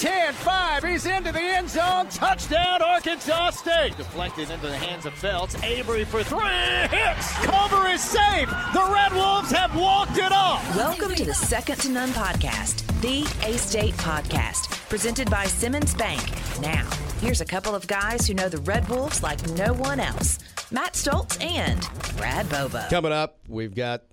[0.00, 0.82] 10, 5.
[0.82, 2.08] He's into the end zone.
[2.08, 3.98] Touchdown, Arkansas State.
[3.98, 5.62] Deflected into the hands of Phelps.
[5.62, 6.40] Avery for three.
[6.88, 7.32] Hits.
[7.44, 8.48] Cover is safe.
[8.72, 10.74] The Red Wolves have walked it off.
[10.74, 16.22] Welcome to the Second to None podcast, the A State podcast, presented by Simmons Bank.
[16.62, 16.88] Now,
[17.20, 20.38] here's a couple of guys who know the Red Wolves like no one else
[20.70, 21.86] Matt Stoltz and
[22.16, 22.86] Brad Bobo.
[22.88, 24.04] Coming up, we've got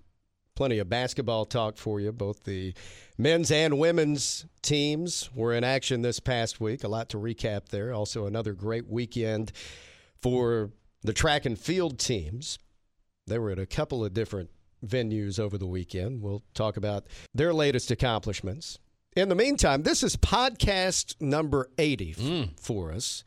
[0.53, 2.11] plenty of basketball talk for you.
[2.11, 2.73] Both the
[3.17, 6.83] men's and women's teams were in action this past week.
[6.83, 7.93] A lot to recap there.
[7.93, 9.51] Also, another great weekend
[10.21, 10.71] for
[11.03, 12.59] the track and field teams.
[13.25, 14.49] They were at a couple of different
[14.85, 16.21] venues over the weekend.
[16.21, 18.79] We'll talk about their latest accomplishments.
[19.15, 22.59] In the meantime, this is podcast number 80 mm.
[22.59, 23.23] for us.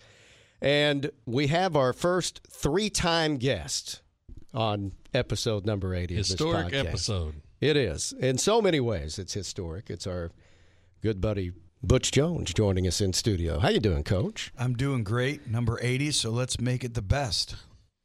[0.63, 4.03] And we have our first three time guest
[4.55, 6.87] on episode number 80 Historic of this podcast.
[6.87, 7.35] episode.
[7.61, 8.15] It is.
[8.19, 9.91] In so many ways, it's historic.
[9.91, 10.31] It's our
[11.03, 13.59] good buddy Butch Jones joining us in studio.
[13.59, 14.51] How you doing, Coach?
[14.59, 15.47] I'm doing great.
[15.47, 17.57] Number 80, so let's make it the best.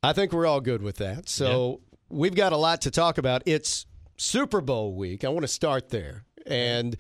[0.04, 1.30] I think we're all good with that.
[1.30, 3.44] So we've got a lot to talk about.
[3.46, 3.86] It's
[4.18, 5.24] Super Bowl week.
[5.24, 6.26] I want to start there.
[6.46, 6.98] And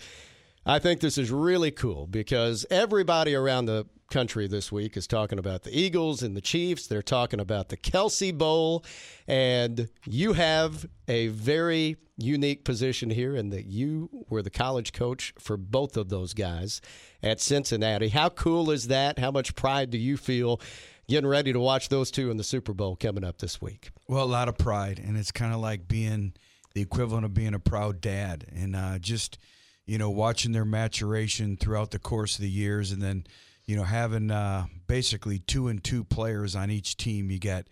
[0.66, 5.40] I think this is really cool because everybody around the country this week is talking
[5.40, 6.88] about the Eagles and the Chiefs.
[6.88, 8.86] They're talking about the Kelce Bowl.
[9.28, 15.34] And you have a very unique position here in that you were the college coach
[15.38, 16.82] for both of those guys
[17.22, 18.10] at Cincinnati.
[18.10, 19.20] How cool is that?
[19.20, 20.62] How much pride do you feel
[21.08, 23.92] getting ready to watch those two in the Super Bowl coming up this week?
[24.08, 26.34] Well, a lot of pride, and it's kind of like being
[26.74, 29.38] the equivalent of being a proud dad, and uh, just
[29.86, 33.26] you know watching their maturation throughout the course of the years, and then
[33.66, 37.32] you know having uh, basically two and two players on each team.
[37.32, 37.66] You got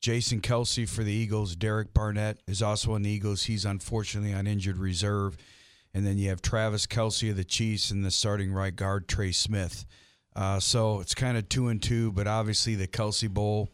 [0.00, 1.56] Jason Kelce for the Eagles.
[1.56, 3.44] Derek Barnett is also on the Eagles.
[3.44, 5.36] He's unfortunately on injured reserve,
[5.92, 9.32] and then you have Travis Kelce of the Chiefs and the starting right guard Trey
[9.32, 9.84] Smith.
[10.36, 13.68] Uh, so it's kind of two and two, but obviously the Kelce Bowl,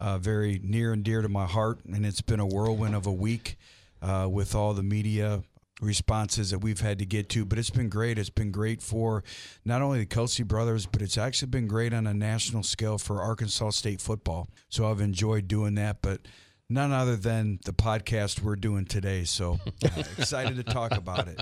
[0.00, 3.12] uh, very near and dear to my heart, and it's been a whirlwind of a
[3.12, 3.56] week
[4.00, 5.42] uh, with all the media
[5.80, 7.44] responses that we've had to get to.
[7.44, 8.18] But it's been great.
[8.18, 9.22] It's been great for
[9.64, 13.22] not only the Kelce brothers, but it's actually been great on a national scale for
[13.22, 14.48] Arkansas State football.
[14.68, 16.20] So I've enjoyed doing that, but.
[16.70, 19.24] None other than the podcast we're doing today.
[19.24, 19.88] So uh,
[20.18, 21.40] excited to talk about it.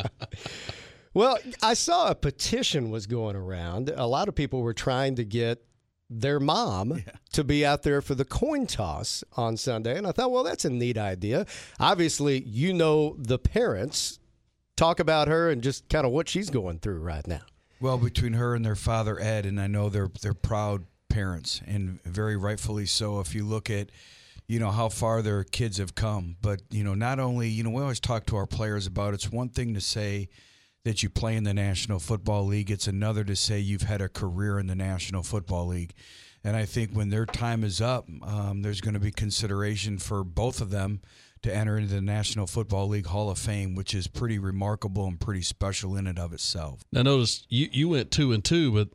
[1.15, 3.89] Well, I saw a petition was going around.
[3.89, 5.65] A lot of people were trying to get
[6.11, 7.03] their mom
[7.33, 9.97] to be out there for the coin toss on Sunday.
[9.97, 11.47] And I thought, well, that's a neat idea.
[11.81, 14.19] Obviously, you know the parents.
[14.77, 17.41] Talk about her and just kind of what she's going through right now.
[17.81, 22.03] Well, between her and their father Ed, and I know they're they're proud parents, and
[22.05, 23.21] very rightfully so.
[23.21, 23.91] If you look at,
[24.47, 27.71] you know, how far their kids have come, but you know, not only you know,
[27.71, 30.29] we always talk to our players about it's one thing to say
[30.85, 32.71] that you play in the National Football League.
[32.71, 35.95] It's another to say you've had a career in the National Football League.
[36.45, 40.23] And I think when their time is up, um, there's going to be consideration for
[40.23, 41.01] both of them
[41.47, 45.19] to enter into the National Football League Hall of Fame, which is pretty remarkable and
[45.19, 46.83] pretty special in and of itself.
[46.91, 48.89] Now, notice you, you went two and two, but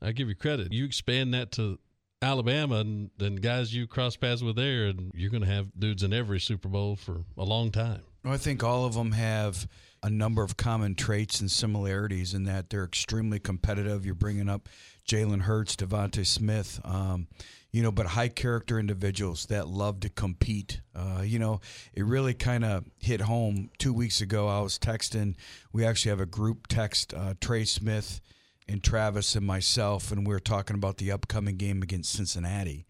[0.00, 0.72] I give you credit.
[0.72, 1.78] You expand that to
[2.22, 6.02] Alabama, and then guys you cross paths with there, and you're going to have dudes
[6.02, 8.00] in every Super Bowl for a long time.
[8.24, 9.68] I think all of them have
[10.02, 14.06] a number of common traits and similarities in that they're extremely competitive.
[14.06, 14.70] You're bringing up
[15.10, 17.26] Jalen Hurts, DeVonta Smith, um,
[17.72, 20.82] you know, but high character individuals that love to compete.
[20.94, 21.60] Uh, you know,
[21.92, 24.46] it really kind of hit home two weeks ago.
[24.46, 25.34] I was texting.
[25.72, 28.20] We actually have a group text, uh, Trey Smith
[28.68, 32.86] and Travis and myself, and we are talking about the upcoming game against Cincinnati.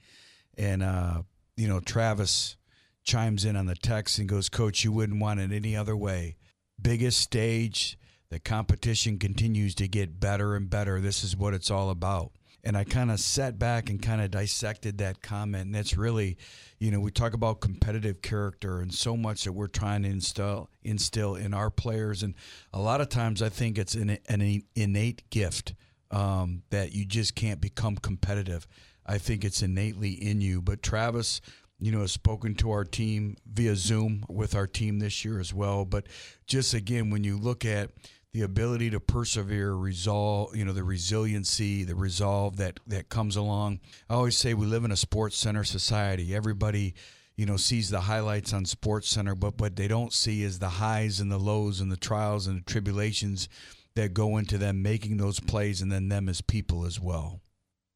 [0.58, 1.22] And, uh,
[1.56, 2.58] you know, Travis
[3.02, 6.36] chimes in on the text and goes, Coach, you wouldn't want it any other way.
[6.80, 7.98] Biggest stage,
[8.30, 11.00] the competition continues to get better and better.
[11.00, 12.32] This is what it's all about.
[12.62, 15.66] And I kind of sat back and kind of dissected that comment.
[15.66, 16.36] And that's really,
[16.78, 20.68] you know, we talk about competitive character and so much that we're trying to instill,
[20.82, 22.22] instill in our players.
[22.22, 22.34] And
[22.72, 25.74] a lot of times I think it's an, an innate gift
[26.10, 28.66] um, that you just can't become competitive.
[29.06, 30.60] I think it's innately in you.
[30.60, 31.40] But Travis,
[31.78, 35.54] you know, has spoken to our team via Zoom with our team this year as
[35.54, 35.86] well.
[35.86, 36.06] But
[36.46, 37.90] just again, when you look at
[38.32, 43.80] the ability to persevere, resolve, you know, the resiliency, the resolve that that comes along.
[44.08, 46.34] I always say we live in a sports center society.
[46.34, 46.94] Everybody,
[47.36, 51.18] you know, sees the highlights on SportsCenter, but what they don't see is the highs
[51.20, 53.48] and the lows and the trials and the tribulations
[53.96, 57.40] that go into them making those plays and then them as people as well.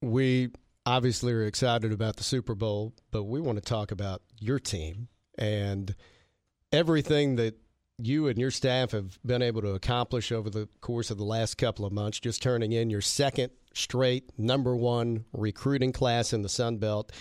[0.03, 0.51] We
[0.85, 5.09] obviously are excited about the Super Bowl, but we want to talk about your team
[5.39, 5.95] and
[6.73, 7.57] everything that
[7.99, 11.57] you and your staff have been able to accomplish over the course of the last
[11.57, 16.49] couple of months, just turning in your second straight number one recruiting class in the
[16.49, 17.13] Sun Belt.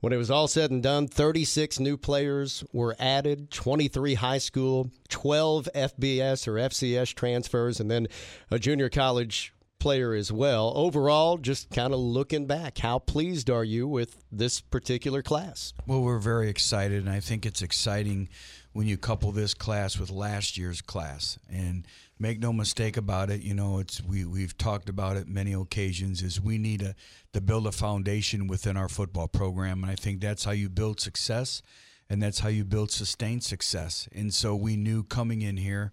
[0.00, 4.90] When it was all said and done, 36 new players were added, 23 high school,
[5.08, 8.08] 12 FBS or FCS transfers, and then
[8.50, 10.72] a junior college player as well.
[10.76, 15.72] Overall, just kind of looking back, how pleased are you with this particular class?
[15.86, 18.28] Well, we're very excited, and I think it's exciting
[18.72, 21.38] when you couple this class with last year's class.
[21.50, 21.86] And
[22.18, 26.22] make no mistake about it, you know, it's we we've talked about it many occasions.
[26.22, 26.94] Is we need a,
[27.32, 31.00] to build a foundation within our football program, and I think that's how you build
[31.00, 31.62] success,
[32.08, 34.08] and that's how you build sustained success.
[34.12, 35.92] And so we knew coming in here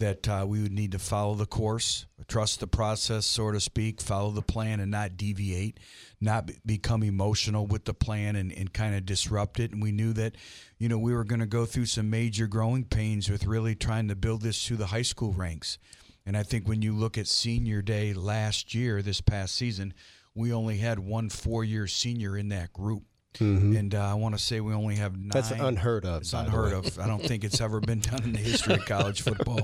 [0.00, 4.00] that uh, we would need to follow the course, trust the process, so to speak,
[4.00, 5.80] follow the plan and not deviate,
[6.20, 9.72] not be- become emotional with the plan and, and kind of disrupt it.
[9.72, 10.36] And we knew that,
[10.78, 14.06] you know, we were going to go through some major growing pains with really trying
[14.06, 15.78] to build this through the high school ranks.
[16.24, 19.94] And I think when you look at senior day last year, this past season,
[20.32, 23.02] we only had one four year senior in that group.
[23.34, 23.76] Mm-hmm.
[23.76, 25.28] And uh, I want to say we only have nine.
[25.28, 26.22] That's unheard of.
[26.22, 26.98] It's unheard of.
[26.98, 29.60] I don't think it's ever been done in the history of college football.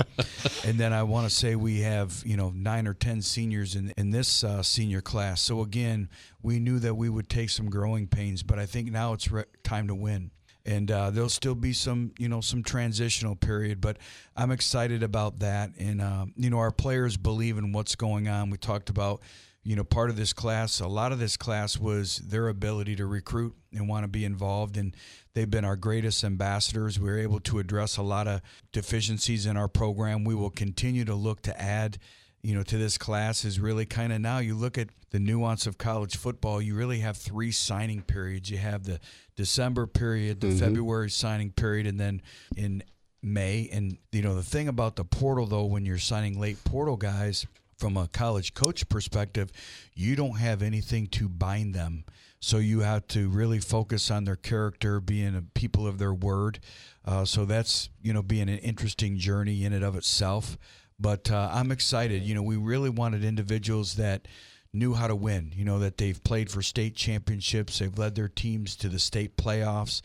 [0.64, 3.92] and then I want to say we have you know nine or ten seniors in
[3.96, 5.40] in this uh, senior class.
[5.40, 6.08] So again,
[6.42, 9.44] we knew that we would take some growing pains, but I think now it's re-
[9.64, 10.30] time to win.
[10.66, 13.98] And uh, there'll still be some, you know, some transitional period, but
[14.34, 15.70] I'm excited about that.
[15.78, 18.50] And uh, you know, our players believe in what's going on.
[18.50, 19.20] We talked about
[19.64, 23.06] you know, part of this class, a lot of this class was their ability to
[23.06, 24.76] recruit and want to be involved.
[24.76, 24.94] And
[25.32, 27.00] they've been our greatest ambassadors.
[27.00, 30.24] We are able to address a lot of deficiencies in our program.
[30.24, 31.96] We will continue to look to add,
[32.42, 35.66] you know, to this class is really kind of now you look at the nuance
[35.66, 38.50] of college football, you really have three signing periods.
[38.50, 39.00] You have the
[39.34, 40.58] December period, the mm-hmm.
[40.58, 42.20] February signing period, and then
[42.56, 42.82] in
[43.22, 43.70] May.
[43.72, 47.46] And, you know, the thing about the portal, though, when you're signing late portal guys,
[47.78, 49.50] from a college coach perspective,
[49.94, 52.04] you don't have anything to bind them.
[52.40, 56.60] So you have to really focus on their character, being a people of their word.
[57.04, 60.58] Uh, so that's you know being an interesting journey in and of itself.
[60.98, 62.22] But uh, I'm excited.
[62.22, 64.28] You know, we really wanted individuals that
[64.74, 65.52] knew how to win.
[65.56, 69.36] You know that they've played for state championships, they've led their teams to the state
[69.36, 70.02] playoffs,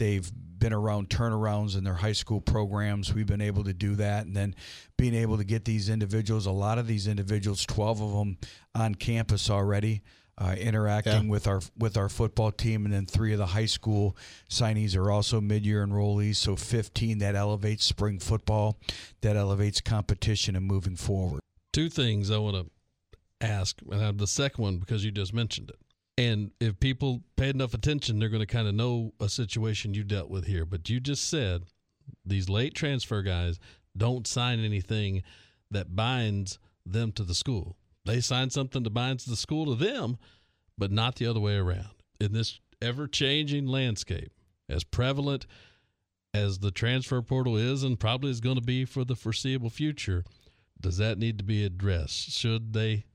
[0.00, 3.12] They've been around turnarounds in their high school programs.
[3.12, 4.24] We've been able to do that.
[4.24, 4.54] And then
[4.96, 8.38] being able to get these individuals, a lot of these individuals, 12 of them
[8.74, 10.02] on campus already.
[10.38, 11.30] Uh, interacting yeah.
[11.30, 14.16] with our with our football team, and then three of the high school
[14.48, 16.36] signees are also mid-year enrollees.
[16.36, 18.78] So 15 that elevates spring football,
[19.20, 21.40] that elevates competition and moving forward.
[21.74, 25.89] Two things I want to ask, and the second one because you just mentioned it.
[26.20, 30.04] And if people pay enough attention, they're going to kind of know a situation you
[30.04, 30.66] dealt with here.
[30.66, 31.62] But you just said
[32.26, 33.58] these late transfer guys
[33.96, 35.22] don't sign anything
[35.70, 37.78] that binds them to the school.
[38.04, 40.18] They sign something that binds the school to them,
[40.76, 41.88] but not the other way around.
[42.20, 44.30] In this ever changing landscape,
[44.68, 45.46] as prevalent
[46.34, 50.24] as the transfer portal is and probably is going to be for the foreseeable future,
[50.78, 52.32] does that need to be addressed?
[52.32, 53.06] Should they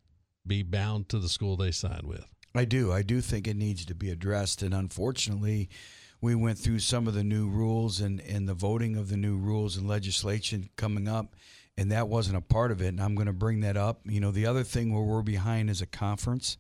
[0.48, 2.35] be bound to the school they sign with?
[2.56, 2.92] I do.
[2.92, 4.62] I do think it needs to be addressed.
[4.62, 5.70] And unfortunately,
[6.22, 9.38] we went through some of the new rules and, and the voting of the new
[9.38, 11.36] rules and legislation coming up,
[11.78, 12.88] and that wasn't a part of it.
[12.88, 14.02] And I'm going to bring that up.
[14.06, 16.58] You know, the other thing where we're behind as a conference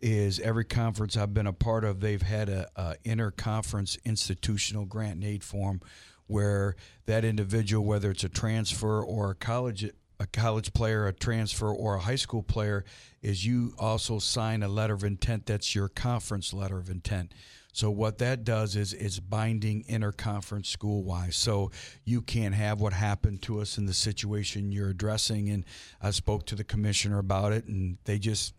[0.00, 5.14] is every conference I've been a part of, they've had a, a interconference institutional grant
[5.14, 5.80] and aid form
[6.26, 11.72] where that individual, whether it's a transfer or a college a college player, a transfer,
[11.72, 12.84] or a high school player
[13.22, 17.32] is you also sign a letter of intent that's your conference letter of intent.
[17.72, 21.36] So what that does is it's binding interconference school wise.
[21.36, 21.70] So
[22.04, 25.48] you can't have what happened to us in the situation you're addressing.
[25.48, 25.64] And
[26.02, 28.54] I spoke to the commissioner about it, and they just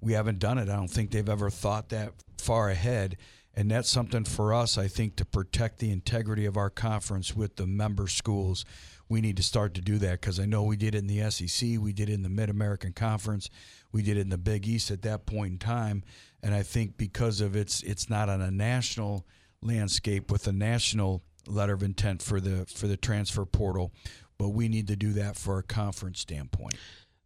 [0.00, 0.70] we haven't done it.
[0.70, 3.18] I don't think they've ever thought that far ahead.
[3.54, 7.56] And that's something for us, I think, to protect the integrity of our conference with
[7.56, 8.64] the member schools
[9.12, 11.30] we need to start to do that because I know we did it in the
[11.30, 13.50] SEC, we did it in the Mid American Conference,
[13.92, 16.02] we did it in the Big East at that point in time,
[16.42, 19.26] and I think because of it's it's not on a national
[19.60, 23.92] landscape with a national letter of intent for the for the transfer portal,
[24.38, 26.76] but we need to do that for a conference standpoint.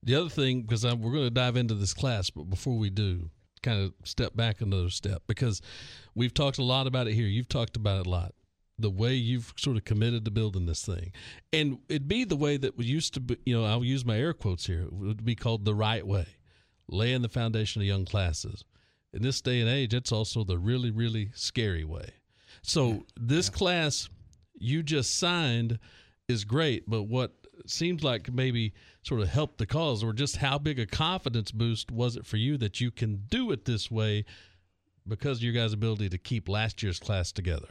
[0.03, 3.31] The other thing, because we're going to dive into this class, but before we do,
[3.63, 5.63] kind of step back another step because
[6.17, 7.29] we've talked a lot about it here.
[7.29, 8.35] You've talked about it a lot
[8.79, 11.13] the way you've sort of committed to building this thing.
[11.53, 14.19] And it'd be the way that we used to be, you know, I'll use my
[14.19, 14.83] air quotes here.
[14.83, 16.27] It would be called the right way,
[16.89, 18.65] laying the foundation of young classes.
[19.13, 22.11] In this day and age, it's also the really, really scary way.
[22.63, 23.57] So this yeah.
[23.57, 24.09] class
[24.59, 25.79] you just signed
[26.29, 27.33] is great, but what
[27.67, 31.91] seems like maybe sort of helped the cause, or just how big a confidence boost
[31.91, 34.25] was it for you that you can do it this way
[35.09, 37.69] because of your guys' ability to keep last year's class together?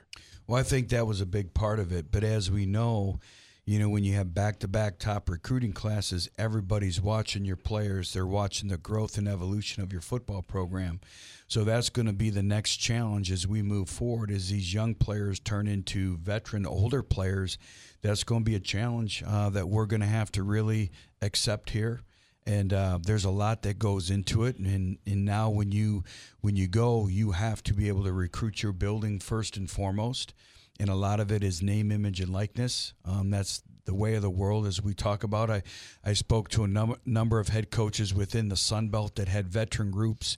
[0.47, 2.11] Well, I think that was a big part of it.
[2.11, 3.19] But as we know,
[3.65, 8.13] you know, when you have back to back top recruiting classes, everybody's watching your players.
[8.13, 11.01] They're watching the growth and evolution of your football program.
[11.47, 14.93] So that's going to be the next challenge as we move forward as these young
[14.93, 17.57] players turn into veteran, older players.
[18.03, 20.91] That's going to be a challenge uh, that we're going to have to really
[21.23, 22.01] accept here
[22.45, 24.57] and uh, there's a lot that goes into it.
[24.57, 26.03] And and now when you
[26.41, 30.33] when you go you have to be able to recruit your building first and foremost.
[30.79, 32.93] And a lot of it is name image and likeness.
[33.05, 35.49] Um, that's the way of the world as we talk about.
[35.49, 35.63] I,
[36.03, 39.47] I spoke to a num- number of head coaches within the sun belt that had
[39.47, 40.37] veteran groups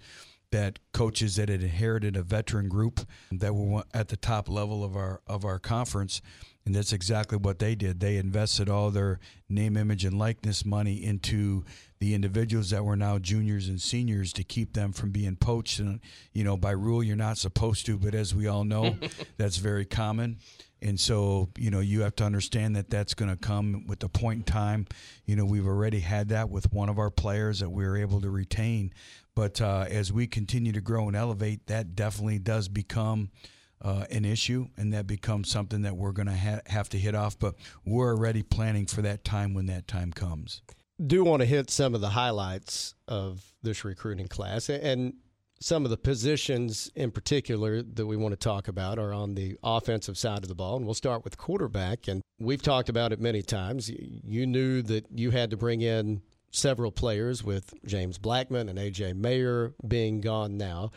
[0.51, 4.95] that coaches that had inherited a veteran group that were at the top level of
[4.95, 6.21] our of our conference.
[6.65, 7.99] And that's exactly what they did.
[7.99, 11.63] They invested all their name, image, and likeness money into
[11.99, 15.79] the individuals that were now juniors and seniors to keep them from being poached.
[15.79, 15.99] And,
[16.33, 18.97] you know, by rule, you're not supposed to, but as we all know,
[19.37, 20.37] that's very common.
[20.81, 24.09] And so, you know, you have to understand that that's going to come with the
[24.09, 24.85] point in time.
[25.25, 28.21] You know, we've already had that with one of our players that we were able
[28.21, 28.93] to retain.
[29.33, 33.31] But uh, as we continue to grow and elevate, that definitely does become
[33.81, 37.15] uh, an issue, and that becomes something that we're going to ha- have to hit
[37.15, 37.37] off.
[37.37, 40.61] But we're already planning for that time when that time comes.
[41.05, 45.13] Do want to hit some of the highlights of this recruiting class, and
[45.59, 49.57] some of the positions in particular that we want to talk about are on the
[49.63, 50.77] offensive side of the ball.
[50.77, 52.07] And we'll start with quarterback.
[52.07, 53.89] And we've talked about it many times.
[53.89, 59.13] You knew that you had to bring in several players with James Blackman and A.J.
[59.13, 60.91] Mayer being gone now.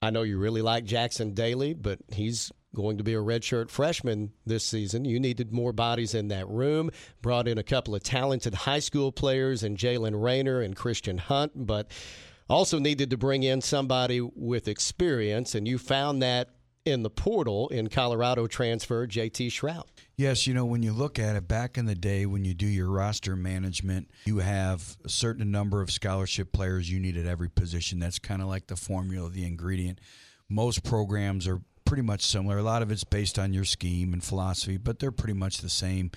[0.00, 4.32] I know you really like Jackson Daly, but he's going to be a redshirt freshman
[4.44, 5.04] this season.
[5.04, 6.90] You needed more bodies in that room.
[7.22, 11.52] Brought in a couple of talented high school players and Jaylen Raynor and Christian Hunt,
[11.54, 11.90] but
[12.48, 16.50] also needed to bring in somebody with experience, and you found that
[16.84, 19.84] in the portal in Colorado transfer JT Shrout.
[20.16, 22.66] Yes, you know, when you look at it back in the day when you do
[22.66, 27.48] your roster management, you have a certain number of scholarship players you need at every
[27.48, 27.98] position.
[27.98, 29.98] That's kind of like the formula, the ingredient.
[30.48, 32.58] Most programs are pretty much similar.
[32.58, 35.70] A lot of it's based on your scheme and philosophy, but they're pretty much the
[35.70, 36.10] same.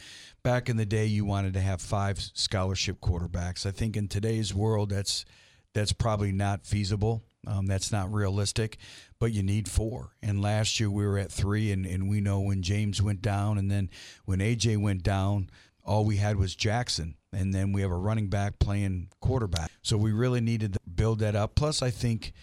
[0.43, 3.65] Back in the day, you wanted to have five scholarship quarterbacks.
[3.65, 5.25] I think in today's world, that's
[5.73, 7.23] that's probably not feasible.
[7.45, 8.77] Um, that's not realistic,
[9.19, 10.11] but you need four.
[10.21, 13.57] And last year we were at three, and, and we know when James went down,
[13.57, 13.89] and then
[14.25, 15.49] when AJ went down,
[15.83, 17.15] all we had was Jackson.
[17.31, 19.71] And then we have a running back playing quarterback.
[19.81, 21.55] So we really needed to build that up.
[21.55, 22.33] Plus, I think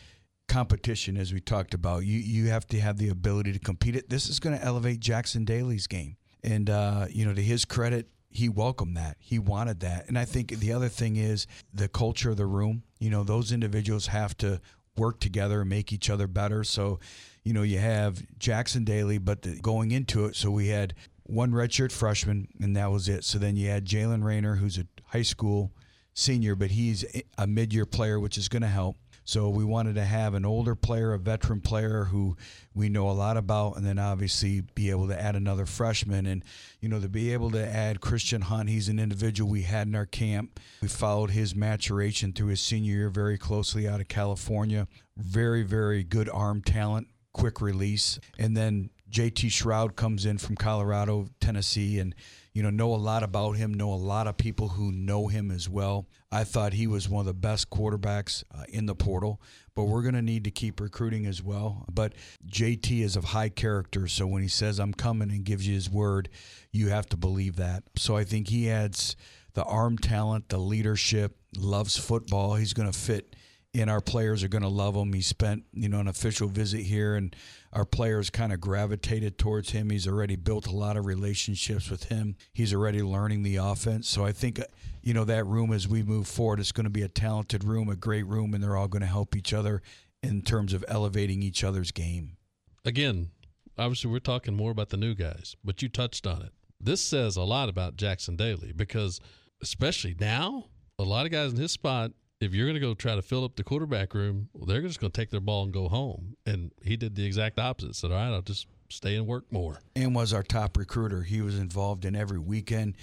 [0.48, 3.96] competition, as we talked about, you, you have to have the ability to compete.
[3.96, 4.08] It.
[4.08, 6.16] This is going to elevate Jackson Daly's game.
[6.42, 9.16] And, uh, you know, to his credit, he welcomed that.
[9.18, 10.08] He wanted that.
[10.08, 12.82] And I think the other thing is the culture of the room.
[12.98, 14.60] You know, those individuals have to
[14.96, 16.64] work together and make each other better.
[16.64, 16.98] So,
[17.44, 21.52] you know, you have Jackson Daly, but the, going into it, so we had one
[21.52, 23.24] redshirt freshman, and that was it.
[23.24, 25.72] So then you had Jaylen Raynor, who's a high school
[26.12, 27.04] senior, but he's
[27.38, 28.96] a mid year player, which is going to help.
[29.24, 32.36] So we wanted to have an older player, a veteran player who
[32.74, 36.26] we know a lot about, and then obviously be able to add another freshman.
[36.26, 36.44] And,
[36.80, 39.94] you know, to be able to add Christian Hunt, he's an individual we had in
[39.94, 40.60] our camp.
[40.82, 44.88] We followed his maturation through his senior year very closely out of California.
[45.16, 48.18] Very, very good arm talent, quick release.
[48.38, 52.14] And then JT Shrout comes in from Colorado, Tennessee, and
[52.54, 55.50] you know, know a lot about him, know a lot of people who know him
[55.50, 56.06] as well.
[56.30, 59.42] I thought he was one of the best quarterbacks uh, in the portal,
[59.74, 61.84] but we're going to need to keep recruiting as well.
[61.92, 62.14] But
[62.46, 65.90] JT is of high character, so when he says, I'm coming and gives you his
[65.90, 66.28] word,
[66.70, 67.82] you have to believe that.
[67.96, 69.16] So I think he adds
[69.54, 72.54] the arm talent, the leadership, loves football.
[72.54, 73.34] He's going to fit
[73.74, 75.12] and our players are going to love him.
[75.12, 77.34] He spent, you know, an official visit here, and
[77.74, 79.90] our players kind of gravitated towards him.
[79.90, 82.36] He's already built a lot of relationships with him.
[82.52, 84.08] He's already learning the offense.
[84.08, 84.64] So I think, uh,
[85.02, 87.88] you know, that room as we move forward, it's going to be a talented room,
[87.88, 89.82] a great room, and they're all going to help each other
[90.22, 92.36] in terms of elevating each other's game.
[92.84, 93.30] Again,
[93.76, 96.52] obviously, we're talking more about the new guys, but you touched on it.
[96.80, 99.20] This says a lot about Jackson Daly because,
[99.62, 100.66] especially now,
[100.98, 102.12] a lot of guys in his spot
[102.44, 105.00] if you're going to go try to fill up the quarterback room, well, they're just
[105.00, 106.36] going to take their ball and go home.
[106.46, 107.96] And he did the exact opposite.
[107.96, 111.22] Said, "All right, I'll just stay and work more." And was our top recruiter.
[111.22, 112.96] He was involved in every weekend,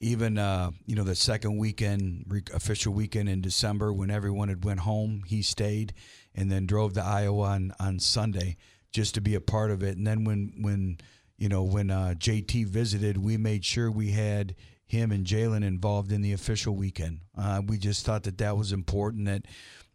[0.00, 4.80] even uh, you know the second weekend, official weekend in December when everyone had went
[4.80, 5.22] home.
[5.26, 5.94] He stayed
[6.34, 8.56] and then drove to Iowa on, on Sunday
[8.90, 9.96] just to be a part of it.
[9.96, 10.98] And then when when
[11.36, 14.54] you know, when uh, JT visited, we made sure we had
[14.86, 17.20] him and Jaylen involved in the official weekend.
[17.36, 19.46] Uh, we just thought that that was important that,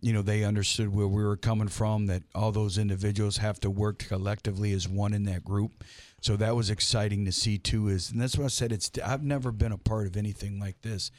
[0.02, 3.70] you know, they understood where we were coming from, that all those individuals have to
[3.70, 5.84] work collectively as one in that group.
[6.22, 7.88] So that was exciting to see too.
[7.88, 8.72] Is and that's what I said.
[8.72, 11.12] It's I've never been a part of anything like this,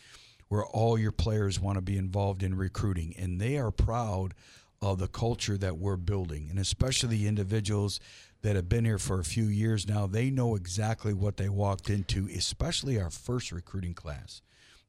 [0.48, 4.34] where all your players want to be involved in recruiting, and they are proud
[4.82, 8.00] of the culture that we're building, and especially the individuals
[8.42, 11.90] that have been here for a few years now, they know exactly what they walked
[11.90, 14.42] into, especially our first recruiting class.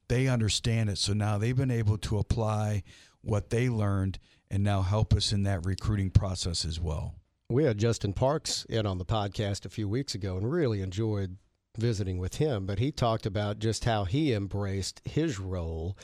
[0.08, 0.98] They understand it.
[0.98, 2.82] So now they've been able to apply
[3.20, 4.18] what they learned
[4.50, 7.14] and now help us in that recruiting process as well.
[7.48, 11.36] We had Justin Parks in on the podcast a few weeks ago and really enjoyed
[11.76, 15.96] visiting with him, but he talked about just how he embraced his role.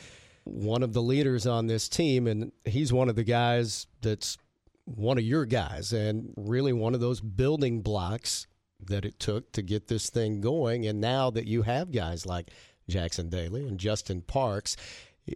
[0.44, 4.38] One of the leaders on this team, and he's one of the guys that's
[4.96, 8.46] one of your guys and really one of those building blocks
[8.86, 10.86] that it took to get this thing going.
[10.86, 12.50] And now that you have guys like
[12.88, 14.76] Jackson Daly and Justin Parks,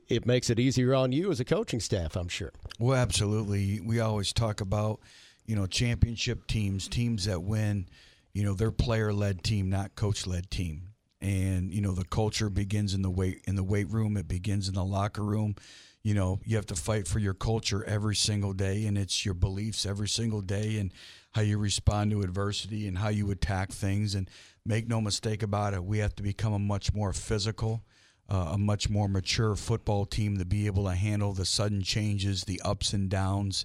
[0.08, 2.52] it makes it easier on you as a coaching staff, I'm sure.
[2.78, 3.80] Well, absolutely.
[3.80, 5.00] We always talk about,
[5.44, 7.88] you know, championship teams, teams that win,
[8.32, 10.88] you know, their player led team, not coach led team.
[11.20, 14.66] And, you know, the culture begins in the weight in the weight room, it begins
[14.66, 15.56] in the locker room
[16.02, 19.34] you know you have to fight for your culture every single day and it's your
[19.34, 20.92] beliefs every single day and
[21.32, 24.28] how you respond to adversity and how you attack things and
[24.64, 27.84] make no mistake about it we have to become a much more physical
[28.28, 32.44] uh, a much more mature football team to be able to handle the sudden changes
[32.44, 33.64] the ups and downs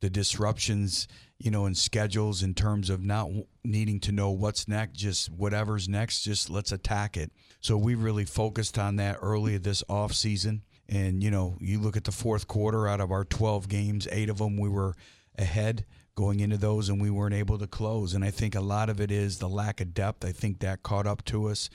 [0.00, 3.28] the disruptions you know in schedules in terms of not
[3.64, 7.30] needing to know what's next just whatever's next just let's attack it.
[7.60, 11.96] So we really focused on that early this off season and, you know, you look
[11.96, 14.94] at the fourth quarter out of our 12 games, eight of them we were
[15.38, 18.14] ahead going into those and we weren't able to close.
[18.14, 20.24] And I think a lot of it is the lack of depth.
[20.24, 21.70] I think that caught up to us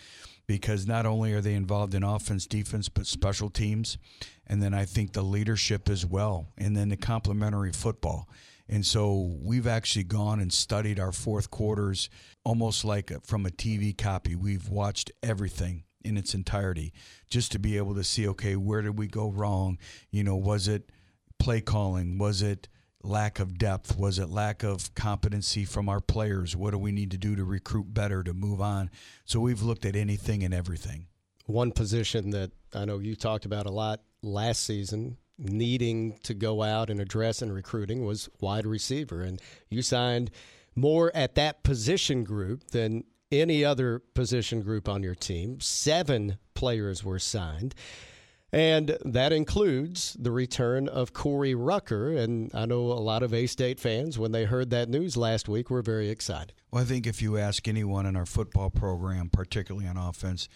[0.47, 3.97] because not only are they involved in offense, defense, but special teams.
[4.45, 6.47] And then I think the leadership as well.
[6.57, 8.27] And then the complementary football.
[8.67, 12.09] And so we've actually gone and studied our fourth quarters
[12.43, 14.35] almost like from a TV copy.
[14.35, 16.93] We've watched everything in its entirety
[17.29, 19.77] just to be able to see okay where did we go wrong?
[20.11, 20.91] You know was it
[21.39, 22.17] play calling?
[22.17, 22.67] Was it
[23.03, 23.97] lack of depth?
[23.97, 26.55] Was it lack of competency from our players?
[26.55, 28.89] What do we need to do to recruit better to move on?
[29.25, 31.07] So we've looked at anything and everything.
[31.45, 36.63] One position that i know you talked about a lot last season needing to go
[36.63, 39.21] out and address in recruiting was wide receiver.
[39.21, 40.31] And you signed
[40.75, 43.03] more at that position group than
[43.41, 45.59] any other position group on your team.
[45.59, 47.75] Seven players were signed.
[48.51, 52.11] And that includes the return of Corey Rucker.
[52.11, 55.49] And I know a lot of A State fans, when they heard that news last
[55.49, 56.53] week, were very excited.
[56.69, 60.49] Well, I think if you ask anyone in our football program, particularly on offense,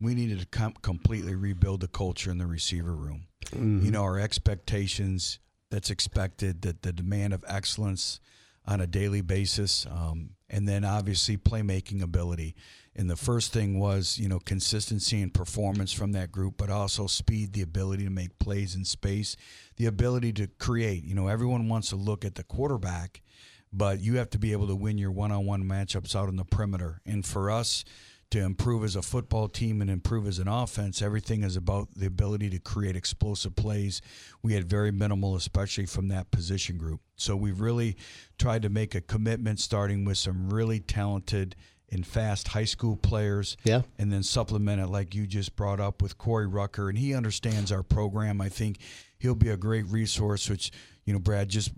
[0.00, 3.26] we needed to com- completely rebuild the culture in the receiver room.
[3.46, 3.84] Mm-hmm.
[3.84, 5.38] You know, our expectations
[5.70, 8.18] that's expected, that the demand of excellence
[8.66, 9.86] on a daily basis.
[9.86, 12.54] Um, and then obviously playmaking ability.
[12.94, 17.08] And the first thing was, you know, consistency and performance from that group, but also
[17.08, 19.36] speed, the ability to make plays in space,
[19.78, 21.02] the ability to create.
[21.02, 23.20] You know, everyone wants to look at the quarterback,
[23.72, 26.36] but you have to be able to win your one on one matchups out on
[26.36, 27.00] the perimeter.
[27.04, 27.84] And for us,
[28.34, 32.06] to improve as a football team and improve as an offense, everything is about the
[32.06, 34.02] ability to create explosive plays.
[34.42, 37.00] We had very minimal, especially from that position group.
[37.14, 37.96] So we've really
[38.36, 41.54] tried to make a commitment starting with some really talented
[41.92, 43.56] and fast high school players.
[43.62, 43.82] Yeah.
[44.00, 46.88] And then supplement it like you just brought up with Corey Rucker.
[46.88, 48.40] And he understands our program.
[48.40, 48.78] I think
[49.16, 50.72] he'll be a great resource, which,
[51.04, 51.70] you know, Brad just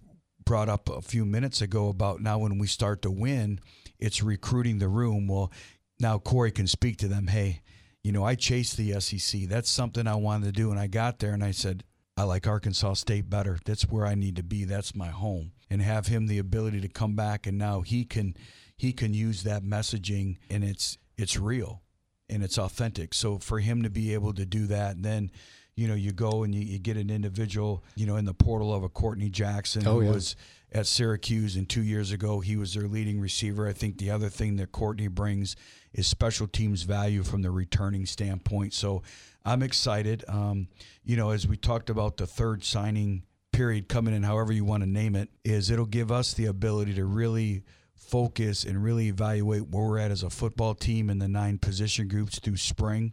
[0.47, 3.61] brought up a few minutes ago about now when we start to win,
[3.99, 5.27] it's recruiting the room.
[5.27, 5.53] Well,
[5.99, 7.29] now Corey can speak to them.
[7.29, 7.63] Hey,
[8.03, 9.43] you know, I chased the SEC.
[9.43, 10.71] That's something I wanted to do.
[10.71, 11.85] And I got there and I said,
[12.17, 13.59] I like Arkansas State better.
[13.65, 14.65] That's where I need to be.
[14.65, 15.53] That's my home.
[15.69, 18.37] And have him the ability to come back and now he can
[18.77, 21.83] he can use that messaging and it's it's real
[22.29, 23.13] and it's authentic.
[23.13, 25.31] So for him to be able to do that, and then
[25.77, 28.75] you know, you go and you, you get an individual, you know, in the portal
[28.75, 30.13] of a Courtney Jackson oh, who yeah.
[30.13, 30.37] was
[30.77, 33.67] at Syracuse and two years ago he was their leading receiver.
[33.67, 35.57] I think the other thing that Courtney brings
[35.95, 38.75] is special teams value from the returning standpoint.
[38.75, 39.03] So
[39.45, 40.23] I'm excited.
[40.29, 40.69] Um,
[41.03, 44.83] you know, as we talked about the third signing period coming in, however you want
[44.83, 47.63] to name it, is it'll give us the ability to really
[48.07, 52.09] focus and really evaluate where we're at as a football team in the nine position
[52.09, 53.13] groups through spring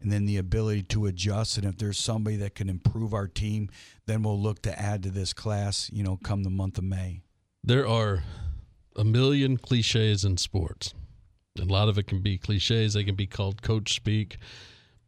[0.00, 3.68] and then the ability to adjust and if there's somebody that can improve our team
[4.06, 7.22] then we'll look to add to this class you know come the month of may
[7.62, 8.22] there are
[8.96, 10.94] a million cliches in sports
[11.58, 12.94] And a lot of it can be cliches.
[12.94, 14.38] They can be called coach speak.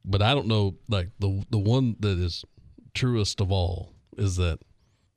[0.05, 2.45] But I don't know, like the the one that is
[2.95, 4.59] truest of all is that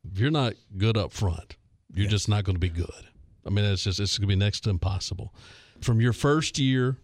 [0.04, 1.56] if you're not good up front,
[1.94, 2.12] you're yeah.
[2.12, 3.08] just not going to be good.
[3.50, 5.34] I mean, it's just it's going to be next to impossible.
[5.82, 6.98] From your first year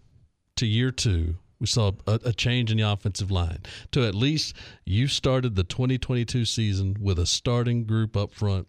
[0.58, 3.60] to year two, we saw a, a, change in the offensive line.
[3.94, 4.56] To at least
[4.86, 8.68] you started the 2022 season with a starting group up front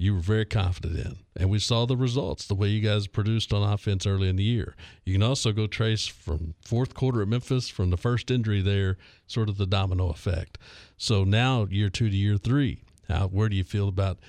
[0.00, 1.16] you were very confident in.
[1.36, 4.42] And we saw the results, the way you guys produced on offense early in the
[4.42, 4.74] year.
[5.04, 8.96] You can also go trace from fourth quarter at Memphis, from the first injury there,
[9.26, 10.56] sort of the domino effect.
[10.96, 14.20] So now, year two to year three, how, where do you feel about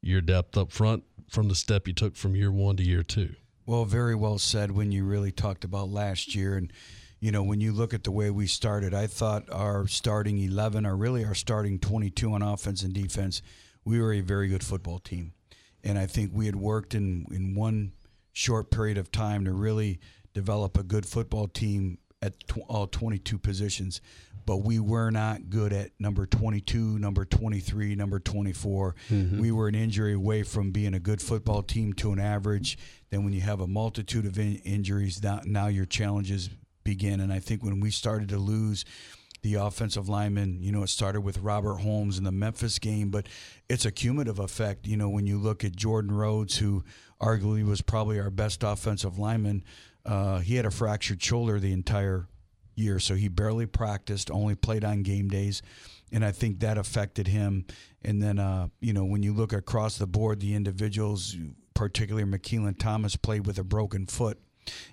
[0.00, 3.34] your depth up front from the step you took from year one to year two?
[3.66, 6.56] Well, very well said when you really talked about last year.
[6.56, 6.72] And,
[7.20, 10.86] you know, when you look at the way we started, I thought our starting 11,
[10.86, 13.42] or really our starting 22 on offense and defense,
[13.84, 15.32] we were a very good football team.
[15.84, 17.92] And I think we had worked in, in one
[18.32, 20.00] short period of time to really
[20.32, 24.00] develop a good football team at tw- all 22 positions.
[24.46, 28.94] But we were not good at number 22, number 23, number 24.
[29.10, 29.40] Mm-hmm.
[29.40, 32.78] We were an injury away from being a good football team to an average.
[33.10, 36.48] Then, when you have a multitude of in- injuries, now, now your challenges
[36.82, 37.20] begin.
[37.20, 38.86] And I think when we started to lose
[39.42, 40.62] the offensive lineman.
[40.62, 43.26] You know, it started with Robert Holmes in the Memphis game, but
[43.68, 44.86] it's a cumulative effect.
[44.86, 46.84] You know, when you look at Jordan Rhodes, who
[47.20, 49.64] arguably was probably our best offensive lineman,
[50.08, 52.26] uh, he had a fractured shoulder the entire
[52.74, 55.60] year, so he barely practiced, only played on game days.
[56.10, 57.66] And I think that affected him.
[58.02, 61.36] And then, uh, you know, when you look across the board, the individuals,
[61.74, 64.38] particularly McKeelan Thomas, played with a broken foot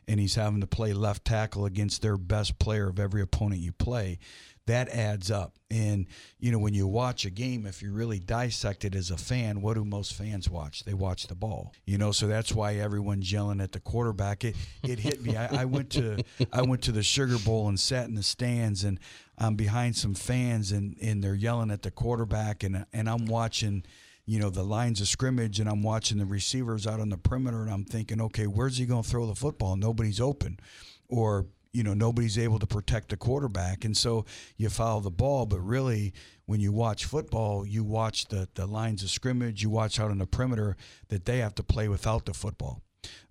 [0.08, 3.72] and he's having to play left tackle against their best player of every opponent you
[3.72, 4.20] play,
[4.68, 5.58] that adds up.
[5.70, 6.08] And,
[6.40, 9.62] you know, when you watch a game, if you really dissect it as a fan,
[9.62, 10.84] what do most fans watch?
[10.84, 11.74] They watch the ball.
[11.86, 14.44] You know, so that's why everyone's yelling at the quarterback.
[14.44, 15.36] It it hit me.
[15.36, 18.84] I, I went to I went to the Sugar Bowl and sat in the stands
[18.84, 19.00] and
[19.38, 23.84] I'm behind some fans and, and they're yelling at the quarterback and and I'm watching–
[24.26, 27.62] you know, the lines of scrimmage and I'm watching the receivers out on the perimeter
[27.62, 29.76] and I'm thinking, okay, where's he going to throw the football?
[29.76, 30.60] Nobody's open.
[31.08, 33.84] Or, you know, nobody's able to protect the quarterback.
[33.84, 34.26] And so
[34.58, 35.46] you follow the ball.
[35.46, 36.14] But really,
[36.46, 40.20] when you watch football, you watch the, the lines of scrimmage, you watch out on
[40.20, 40.78] the perimeter
[41.10, 42.82] that they have to play without the football.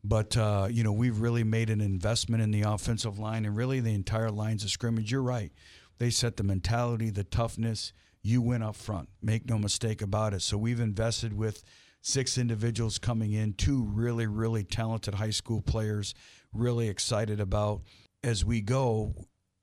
[0.05, 3.81] But, uh, you know, we've really made an investment in the offensive line and really
[3.81, 5.11] the entire lines of scrimmage.
[5.11, 5.51] You're right.
[5.99, 9.09] They set the mentality, the toughness you win up front.
[9.23, 10.43] Make no mistake about it.
[10.43, 11.63] So we've invested with
[12.01, 16.15] six individuals coming in, two really, really talented high school players,
[16.53, 17.83] really excited about
[18.25, 19.15] as we go.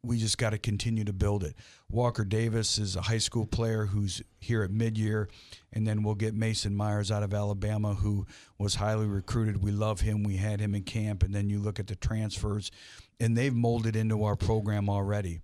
[0.03, 1.53] We just got to continue to build it.
[1.87, 5.29] Walker Davis is a high school player who's here at mid year,
[5.71, 8.25] and then we'll get Mason Myers out of Alabama, who
[8.57, 9.63] was highly recruited.
[9.63, 10.23] We love him.
[10.23, 12.71] We had him in camp, and then you look at the transfers,
[13.19, 15.41] and they've molded into our program already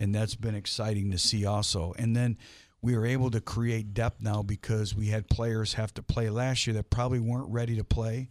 [0.00, 1.94] and that's been exciting to see also.
[1.98, 2.38] And then
[2.80, 6.66] we were able to create depth now because we had players have to play last
[6.66, 8.30] year that probably weren't ready to play.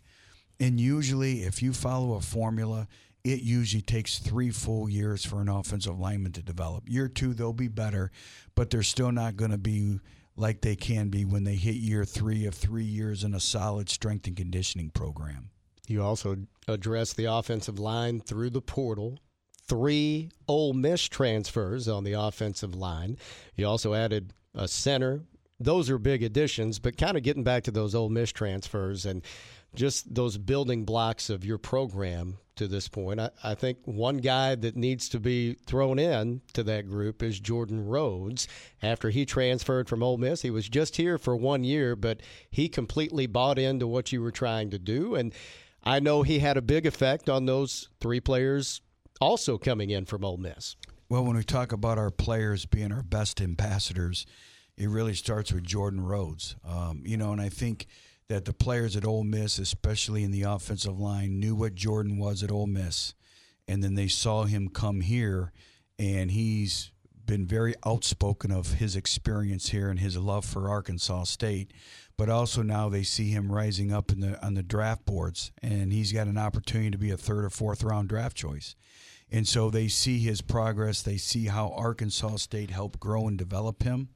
[0.59, 2.87] And usually, if you follow a formula,
[3.23, 6.83] it usually takes three full years for an offensive lineman to develop.
[6.87, 8.11] Year two, they'll be better,
[8.55, 9.99] but they're still not going to be
[10.35, 13.89] like they can be when they hit year three of three years in a solid
[13.89, 15.49] strength and conditioning program.
[15.87, 19.19] You also address the offensive line through the portal
[19.69, 23.17] three Ole Miss transfers on the offensive line.
[23.55, 25.21] You also added a center.
[25.59, 29.21] Those are big additions, but kind of getting back to those Ole Miss transfers and
[29.75, 33.19] just those building blocks of your program to this point.
[33.19, 37.39] I, I, think one guy that needs to be thrown in to that group is
[37.39, 38.47] Jordan Rhodes.
[38.83, 42.69] After he transferred from Ole Miss, he was just here for one year, but he
[42.69, 45.15] completely bought into what you were trying to do.
[45.15, 45.33] And
[45.83, 48.81] I know he had a big effect on those three players
[49.21, 50.75] also coming in from Ole Miss.
[51.07, 54.25] Well, when we talk about our players being our best ambassadors,
[54.77, 56.55] it really starts with Jordan Rhodes.
[56.67, 57.87] Um, you know, and I think
[58.29, 62.43] that the players at Ole Miss, especially in the offensive line, knew what Jordan was
[62.43, 63.15] at Ole Miss,
[63.67, 65.51] and then they saw him come here,
[65.97, 66.91] and he's
[67.25, 71.73] been very outspoken of his experience here and his love for Arkansas State.
[72.17, 75.93] But also now they see him rising up in the on the draft boards, and
[75.93, 78.75] he's got an opportunity to be a third or fourth round draft choice.
[79.31, 81.01] And so they see his progress.
[81.01, 84.09] They see how Arkansas State helped grow and develop him.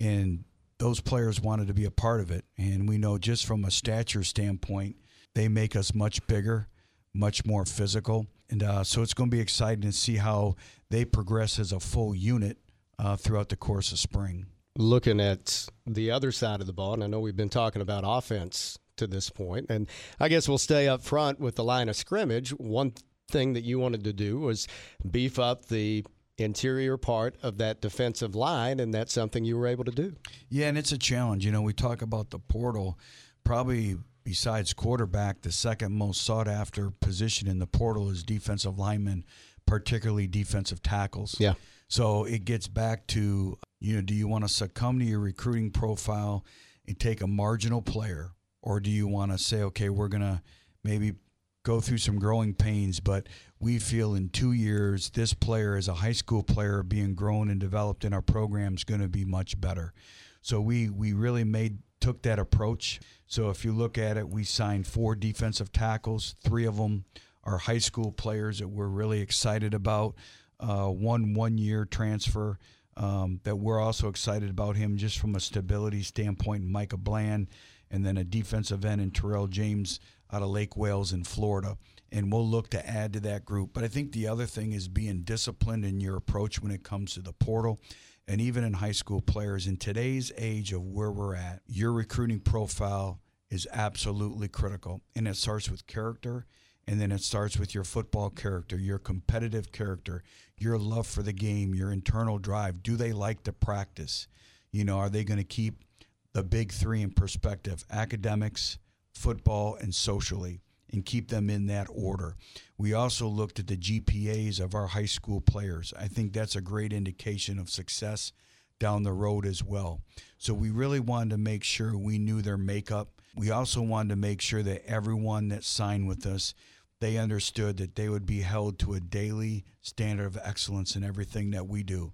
[0.00, 0.44] And
[0.82, 2.44] those players wanted to be a part of it.
[2.58, 4.96] And we know just from a stature standpoint,
[5.32, 6.66] they make us much bigger,
[7.14, 8.26] much more physical.
[8.50, 10.56] And uh, so it's going to be exciting to see how
[10.90, 12.58] they progress as a full unit
[12.98, 14.46] uh, throughout the course of spring.
[14.76, 18.02] Looking at the other side of the ball, and I know we've been talking about
[18.04, 19.86] offense to this point, and
[20.18, 22.50] I guess we'll stay up front with the line of scrimmage.
[22.50, 22.92] One
[23.30, 24.66] thing that you wanted to do was
[25.08, 26.04] beef up the
[26.38, 30.14] interior part of that defensive line, and that's something you were able to do.
[30.48, 31.44] Yeah, and it's a challenge.
[31.44, 32.98] You know, we talk about the portal,
[33.44, 39.24] probably besides quarterback, the second most sought after position in the portal is defensive lineman,
[39.66, 41.36] particularly defensive tackles.
[41.38, 41.54] Yeah.
[41.88, 45.70] So it gets back to, you know, do you want to succumb to your recruiting
[45.70, 46.44] profile
[46.86, 48.32] and take a marginal player?
[48.62, 50.40] Or do you want to say, okay, we're going to
[50.84, 51.14] maybe
[51.62, 53.28] go through some growing pains, but
[53.60, 57.60] we feel in two years this player as a high school player being grown and
[57.60, 59.92] developed in our program is going to be much better.
[60.40, 63.00] So we we really made took that approach.
[63.26, 66.34] So if you look at it, we signed four defensive tackles.
[66.42, 67.04] Three of them
[67.44, 70.16] are high school players that we're really excited about.
[70.58, 72.58] Uh, one one year transfer
[72.96, 76.64] um, that we're also excited about him just from a stability standpoint.
[76.64, 77.48] Micah Bland,
[77.90, 80.00] and then a defensive end in Terrell James
[80.32, 81.76] out of Lake Wales in Florida.
[82.10, 83.70] And we'll look to add to that group.
[83.72, 87.14] But I think the other thing is being disciplined in your approach when it comes
[87.14, 87.80] to the portal
[88.28, 89.66] and even in high school players.
[89.66, 95.00] In today's age of where we're at, your recruiting profile is absolutely critical.
[95.16, 96.46] And it starts with character.
[96.86, 100.22] And then it starts with your football character, your competitive character,
[100.58, 102.82] your love for the game, your internal drive.
[102.82, 104.26] Do they like to practice?
[104.72, 105.84] You know, are they going to keep
[106.32, 108.78] the big three in perspective academics,
[109.12, 110.60] football, and socially,
[110.92, 112.36] and keep them in that order.
[112.76, 115.94] We also looked at the GPAs of our high school players.
[115.98, 118.32] I think that's a great indication of success
[118.78, 120.00] down the road as well.
[120.38, 123.20] So we really wanted to make sure we knew their makeup.
[123.36, 126.54] We also wanted to make sure that everyone that signed with us
[127.02, 131.50] they understood that they would be held to a daily standard of excellence in everything
[131.50, 132.12] that we do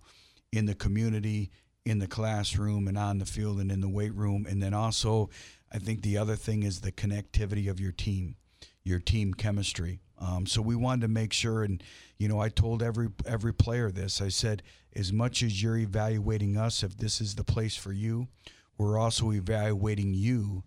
[0.51, 1.51] in the community,
[1.85, 4.47] in the classroom, and on the field and in the weight room.
[4.49, 5.29] And then also,
[5.73, 8.37] I think the other thing is the connectivity of your team,
[8.85, 10.01] your team chemistry.
[10.19, 11.83] Um, so we wanted to make sure, and
[12.19, 14.21] you know, I told every every player this.
[14.21, 14.63] I said,
[14.97, 18.29] as much as you're evaluating us, if this is the place for you,
[18.77, 20.65] we're also evaluating you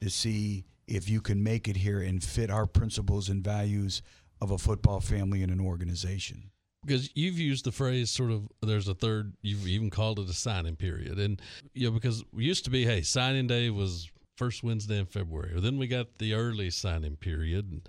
[0.00, 4.02] to see if you can make it here and fit our principles and values
[4.40, 6.50] of a football family and an organization.
[6.84, 10.34] Because you've used the phrase sort of there's a third you've even called it a
[10.34, 11.18] signing period.
[11.18, 11.40] And
[11.72, 15.52] you know, because it used to be, hey, signing day was first Wednesday in February.
[15.60, 17.88] Then we got the early signing period,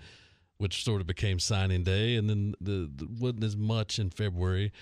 [0.58, 4.72] which sort of became signing day, and then the, the wasn't as much in February.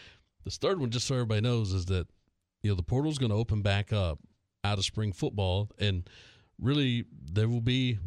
[0.44, 2.06] This third one, just so everybody knows, is that
[2.62, 4.18] you know the portal's going to open back up
[4.62, 6.08] out of spring football, and
[6.60, 7.98] really there will be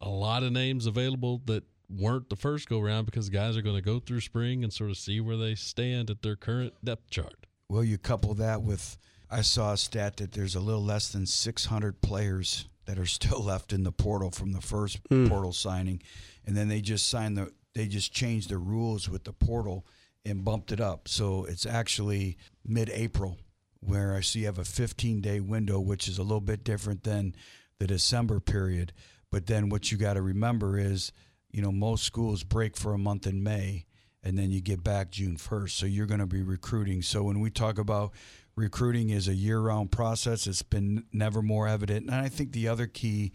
[0.00, 3.76] a lot of names available that weren't the first go round because guys are going
[3.76, 7.10] to go through spring and sort of see where they stand at their current depth
[7.10, 7.46] chart.
[7.68, 8.96] Well, you couple that with
[9.30, 13.40] I saw a stat that there's a little less than 600 players that are still
[13.44, 15.28] left in the portal from the first mm.
[15.28, 16.02] portal signing,
[16.46, 19.86] and then they just signed the they just changed the rules with the portal
[20.24, 21.06] and bumped it up.
[21.06, 23.38] So it's actually mid-April
[23.78, 27.34] where I see you have a 15-day window, which is a little bit different than
[27.78, 28.92] the December period.
[29.30, 31.12] But then what you got to remember is,
[31.52, 33.86] you know, most schools break for a month in May
[34.22, 35.70] and then you get back June 1st.
[35.70, 37.02] So you're going to be recruiting.
[37.02, 38.12] So when we talk about
[38.56, 42.06] recruiting is a year-round process, it's been never more evident.
[42.06, 43.32] And I think the other key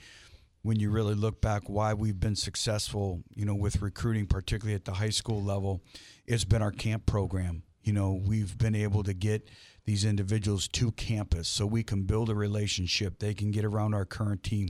[0.62, 4.84] when you really look back why we've been successful, you know, with recruiting particularly at
[4.86, 5.84] the high school level,
[6.26, 7.62] it's been our camp program.
[7.84, 9.48] You know, we've been able to get
[9.86, 13.20] these individuals to campus so we can build a relationship.
[13.20, 14.70] They can get around our current team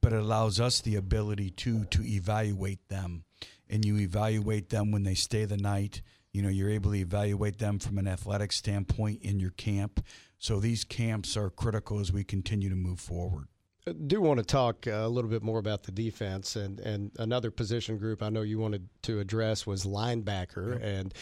[0.00, 3.24] but it allows us the ability to to evaluate them
[3.68, 7.58] and you evaluate them when they stay the night you know you're able to evaluate
[7.58, 10.04] them from an athletic standpoint in your camp
[10.38, 13.46] so these camps are critical as we continue to move forward
[13.86, 17.10] I do want to talk uh, a little bit more about the defense and, and
[17.18, 20.82] another position group I know you wanted to address was linebacker yep.
[20.82, 21.14] and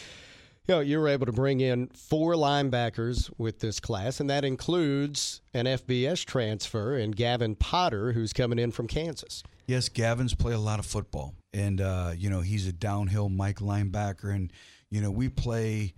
[0.69, 4.45] you know, you were able to bring in four linebackers with this class, and that
[4.45, 9.41] includes an FBS transfer and Gavin Potter, who's coming in from Kansas.
[9.65, 13.59] Yes, Gavin's played a lot of football, and uh, you know he's a downhill Mike
[13.59, 14.53] linebacker, and
[14.89, 15.93] you know we play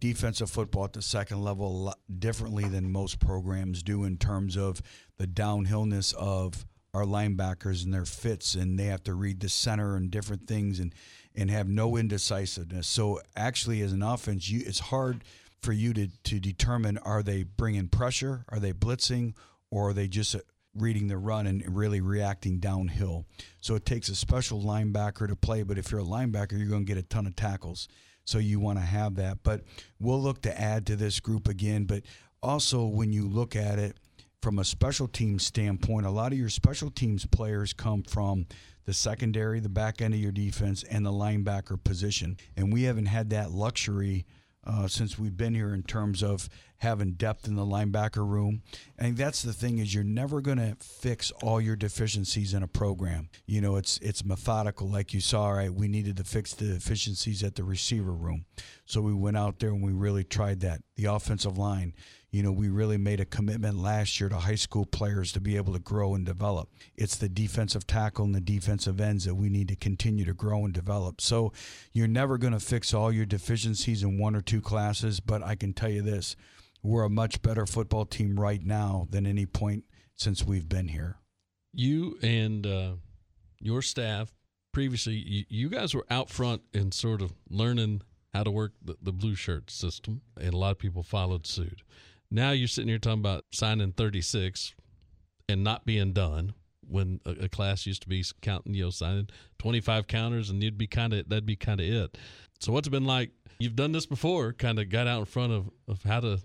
[0.00, 4.82] defensive football at the second level differently than most programs do in terms of
[5.16, 9.96] the downhillness of our linebackers and their fits, and they have to read the center
[9.96, 10.94] and different things, and
[11.34, 12.86] and have no indecisiveness.
[12.86, 15.22] So actually, as an offense, you, it's hard
[15.62, 19.34] for you to, to determine are they bringing pressure, are they blitzing,
[19.70, 20.38] or are they just uh,
[20.74, 23.24] reading the run and really reacting downhill.
[23.60, 26.86] So it takes a special linebacker to play, but if you're a linebacker, you're going
[26.86, 27.88] to get a ton of tackles.
[28.26, 29.38] So you want to have that.
[29.42, 29.62] But
[29.98, 31.84] we'll look to add to this group again.
[31.84, 32.02] But
[32.42, 33.96] also, when you look at it
[34.42, 38.46] from a special teams standpoint, a lot of your special teams players come from
[38.84, 42.36] the secondary, the back end of your defense, and the linebacker position.
[42.56, 44.26] And we haven't had that luxury
[44.66, 46.48] uh, since we've been here in terms of
[46.78, 48.62] having depth in the linebacker room.
[48.98, 52.68] And that's the thing is you're never going to fix all your deficiencies in a
[52.68, 53.30] program.
[53.46, 55.72] You know, it's it's methodical like you saw, right?
[55.72, 58.44] We needed to fix the deficiencies at the receiver room.
[58.84, 60.82] So we went out there and we really tried that.
[60.96, 61.94] The offensive line,
[62.30, 65.56] you know, we really made a commitment last year to high school players to be
[65.56, 66.68] able to grow and develop.
[66.94, 70.64] It's the defensive tackle and the defensive ends that we need to continue to grow
[70.64, 71.20] and develop.
[71.20, 71.52] So
[71.92, 75.54] you're never going to fix all your deficiencies in one or two classes, but I
[75.54, 76.36] can tell you this
[76.82, 79.84] we're a much better football team right now than any point
[80.14, 81.16] since we've been here.
[81.72, 82.92] You and uh,
[83.60, 84.32] your staff
[84.72, 88.96] previously, you, you, guys were out front in sort of learning how to work the,
[89.02, 91.82] the blue shirt system, and a lot of people followed suit.
[92.30, 94.74] Now you're sitting here talking about signing 36
[95.48, 96.54] and not being done
[96.88, 100.78] when a, a class used to be counting, you know, signing 25 counters and you'd
[100.78, 102.18] be kind of, that'd be kind of it.
[102.60, 103.30] So what's it been like?
[103.58, 106.40] You've done this before, kind of got out in front of, of how to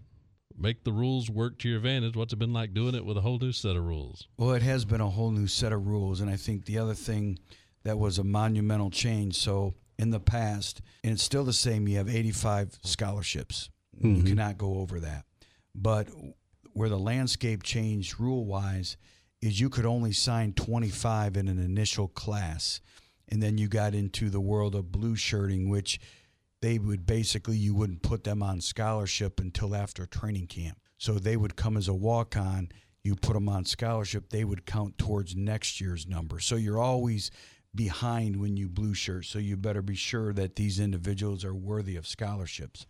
[0.58, 2.16] make the rules work to your advantage.
[2.16, 4.28] What's it been like doing it with a whole new set of rules?
[4.38, 6.22] Well, it has been a whole new set of rules.
[6.22, 7.40] And I think the other thing
[7.84, 9.36] that was a monumental change.
[9.36, 13.70] So in the past, and it's still the same, you have 85 scholarships.
[13.98, 14.16] Mm-hmm.
[14.16, 15.26] You cannot go over that.
[15.74, 16.08] But
[16.74, 18.98] where the landscape changed rule wise
[19.42, 22.80] is you could only sign 25 in an initial class.
[23.30, 26.00] And then you got into the world of blue shirting, which
[26.62, 30.78] they would basically, you wouldn't put them on scholarship until after training camp.
[30.98, 32.70] So they would come as a walk on.
[33.04, 36.40] You put them on scholarship, they would count towards next year's number.
[36.40, 37.32] So you're always
[37.74, 39.26] behind when you blue shirt.
[39.26, 42.86] So you better be sure that these individuals are worthy of scholarships.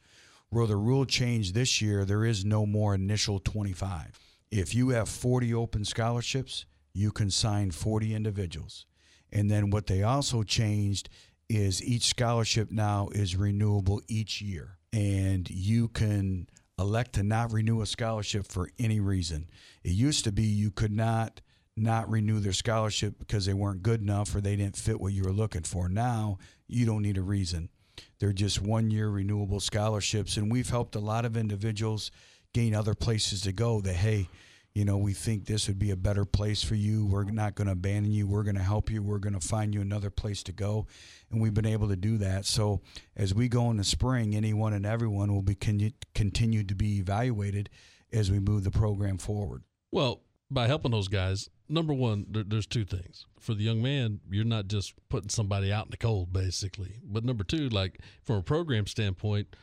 [0.51, 4.19] Where the rule changed this year, there is no more initial 25.
[4.51, 8.85] If you have 40 open scholarships, you can sign 40 individuals.
[9.31, 11.07] And then what they also changed
[11.47, 14.77] is each scholarship now is renewable each year.
[14.91, 19.49] And you can elect to not renew a scholarship for any reason.
[19.85, 21.39] It used to be you could not
[21.77, 25.23] not renew their scholarship because they weren't good enough or they didn't fit what you
[25.23, 25.87] were looking for.
[25.87, 27.69] Now you don't need a reason.
[28.19, 30.37] They're just one year renewable scholarships.
[30.37, 32.11] And we've helped a lot of individuals
[32.53, 34.27] gain other places to go that, hey,
[34.73, 37.05] you know, we think this would be a better place for you.
[37.05, 38.25] We're not going to abandon you.
[38.25, 39.03] We're going to help you.
[39.03, 40.87] We're going to find you another place to go.
[41.29, 42.45] And we've been able to do that.
[42.45, 42.81] So
[43.17, 46.99] as we go in the spring, anyone and everyone will be con- continue to be
[46.99, 47.69] evaluated
[48.13, 49.63] as we move the program forward.
[49.91, 53.25] Well, by helping those guys, number one, there, there's two things.
[53.39, 56.95] For the young man, you're not just putting somebody out in the cold, basically.
[57.03, 59.55] But number two, like from a program standpoint,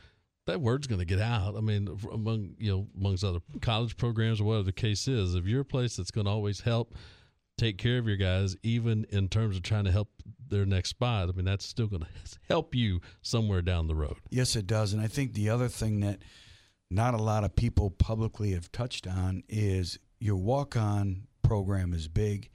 [0.45, 1.55] that word's going to get out.
[1.55, 5.45] I mean, among you know, amongst other college programs or whatever the case is, if
[5.45, 6.95] you're a place that's going to always help
[7.57, 10.09] take care of your guys, even in terms of trying to help
[10.49, 14.17] their next spot, I mean, that's still going to help you somewhere down the road.
[14.29, 14.93] Yes, it does.
[14.93, 16.23] And I think the other thing that
[16.89, 22.07] not a lot of people publicly have touched on is your walk on program is
[22.07, 22.49] big,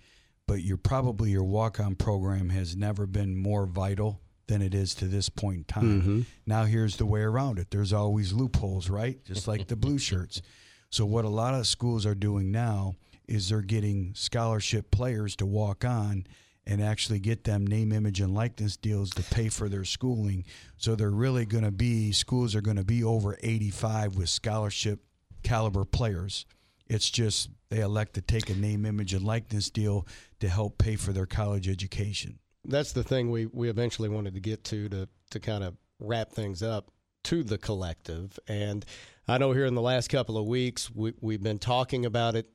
[0.46, 4.94] but your probably your walk on program has never been more vital than it is
[4.96, 6.02] to this point in time.
[6.02, 6.20] Mm-hmm.
[6.46, 7.70] Now here's the way around it.
[7.70, 9.24] There's always loopholes, right?
[9.24, 10.42] Just like the blue shirts.
[10.90, 12.94] So what a lot of schools are doing now
[13.26, 16.26] is they're getting scholarship players to walk on
[16.66, 20.44] and actually get them name, image, and likeness deals to pay for their schooling.
[20.76, 25.00] So they're really going to be schools are going to be over 85 with scholarship
[25.42, 26.46] caliber players.
[26.86, 30.06] It's just they elect to take a name, image, and likeness deal
[30.40, 32.38] to help pay for their college education.
[32.64, 36.32] That's the thing we, we eventually wanted to get to to, to kind of wrap
[36.32, 36.90] things up
[37.24, 38.38] to the collective.
[38.46, 38.84] And
[39.26, 42.48] I know here in the last couple of weeks, we, we've been talking about it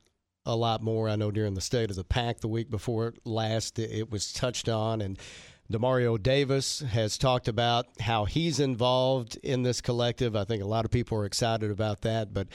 [0.46, 1.08] a lot more.
[1.08, 4.68] I know during the State of the Pack the week before last, it was touched
[4.68, 5.00] on.
[5.00, 5.18] And
[5.70, 10.34] Demario Davis has talked about how he's involved in this collective.
[10.34, 12.32] I think a lot of people are excited about that.
[12.32, 12.48] But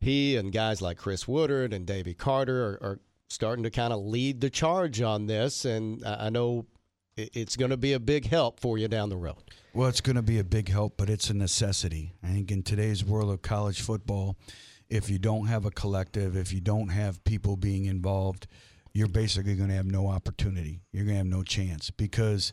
[0.00, 4.00] he and guys like Chris Woodard and Davy Carter are, are starting to kind of
[4.00, 5.64] lead the charge on this.
[5.64, 6.66] And I know
[7.16, 9.42] it's going to be a big help for you down the road.
[9.74, 12.12] Well, it's going to be a big help, but it's a necessity.
[12.22, 14.36] I think in today's world of college football,
[14.88, 18.46] if you don't have a collective, if you don't have people being involved,
[18.94, 20.80] you're basically going to have no opportunity.
[20.92, 22.52] You're going to have no chance because,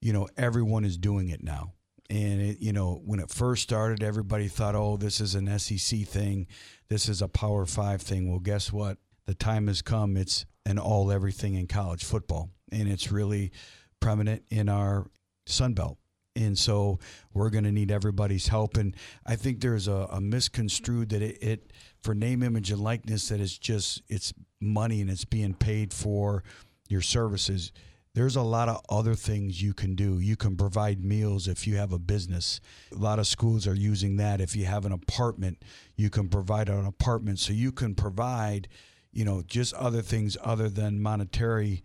[0.00, 1.72] you know, everyone is doing it now.
[2.10, 6.00] And it, you know, when it first started, everybody thought, "Oh, this is an SEC
[6.00, 6.46] thing.
[6.88, 8.98] This is a Power 5 thing." Well, guess what?
[9.26, 10.16] The time has come.
[10.16, 13.52] It's an all everything in college football, and it's really
[14.00, 15.06] prominent in our
[15.46, 15.98] Sun Belt.
[16.36, 16.98] And so
[17.32, 18.76] we're going to need everybody's help.
[18.76, 23.28] And I think there's a, a misconstrued that it, it, for name, image, and likeness,
[23.28, 26.42] that it's just it's money and it's being paid for
[26.88, 27.72] your services.
[28.14, 30.20] There's a lot of other things you can do.
[30.20, 32.60] You can provide meals if you have a business.
[32.92, 34.40] A lot of schools are using that.
[34.40, 35.62] If you have an apartment,
[35.96, 37.40] you can provide an apartment.
[37.40, 38.68] So you can provide,
[39.12, 41.82] you know, just other things other than monetary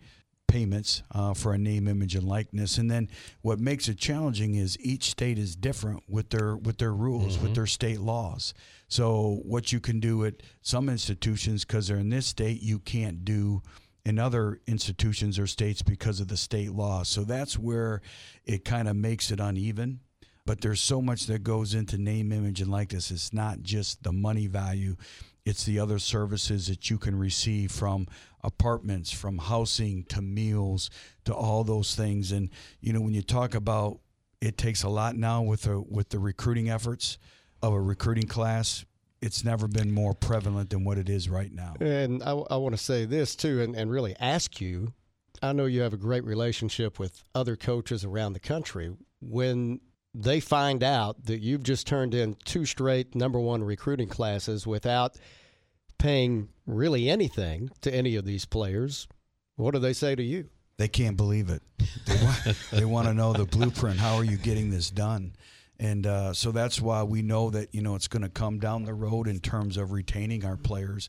[0.50, 2.78] payments uh, for a name, image, and likeness.
[2.78, 3.08] And then
[3.42, 7.46] what makes it challenging is each state is different with their with their rules, mm-hmm.
[7.46, 8.52] with their state laws.
[8.88, 13.24] So what you can do at some institutions because they're in this state, you can't
[13.24, 13.62] do
[14.10, 17.02] in other institutions or states because of the state law.
[17.02, 18.02] So that's where
[18.44, 20.00] it kind of makes it uneven.
[20.44, 23.10] But there's so much that goes into name, image, and likeness.
[23.10, 24.96] It's not just the money value
[25.44, 28.06] it's the other services that you can receive from
[28.42, 30.90] apartments, from housing to meals
[31.24, 32.32] to all those things.
[32.32, 32.50] And
[32.80, 34.00] you know, when you talk about
[34.40, 37.18] it takes a lot now with the with the recruiting efforts
[37.62, 38.84] of a recruiting class.
[39.22, 41.74] It's never been more prevalent than what it is right now.
[41.80, 44.94] And I, I want to say this too, and, and really ask you.
[45.42, 48.94] I know you have a great relationship with other coaches around the country.
[49.20, 49.80] When
[50.14, 55.16] they find out that you've just turned in two straight number one recruiting classes without
[55.98, 59.06] paying really anything to any of these players,
[59.56, 60.48] what do they say to you?
[60.78, 61.62] They can't believe it.
[62.06, 63.98] They want, they want to know the blueprint.
[63.98, 65.34] How are you getting this done?
[65.80, 68.84] And uh, so that's why we know that you know it's going to come down
[68.84, 71.08] the road in terms of retaining our players.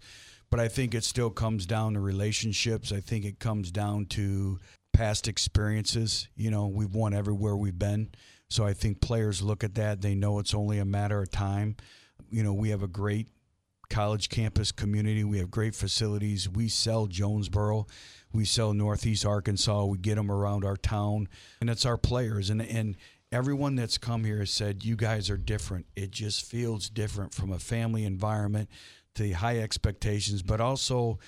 [0.49, 2.93] But I think it still comes down to relationships.
[2.93, 4.59] I think it comes down to
[4.93, 6.30] past experiences.
[6.36, 8.11] You know, we've won everywhere we've been.
[8.49, 10.01] So I think players look at that.
[10.01, 11.76] They know it's only a matter of time.
[12.30, 13.28] You know, we have a great
[13.89, 15.26] college campus community.
[15.26, 16.47] We have great facilities.
[16.47, 17.88] We sell Jonesboro.
[18.32, 19.84] We sell Northeast Arkansas.
[19.86, 21.28] We get them around our town.
[21.59, 22.49] And it's our players.
[22.49, 22.95] And, and
[23.32, 25.86] everyone that's come here has said, you guys are different.
[25.95, 28.69] It just feels different from a family environment
[29.15, 31.19] to the high expectations, but also,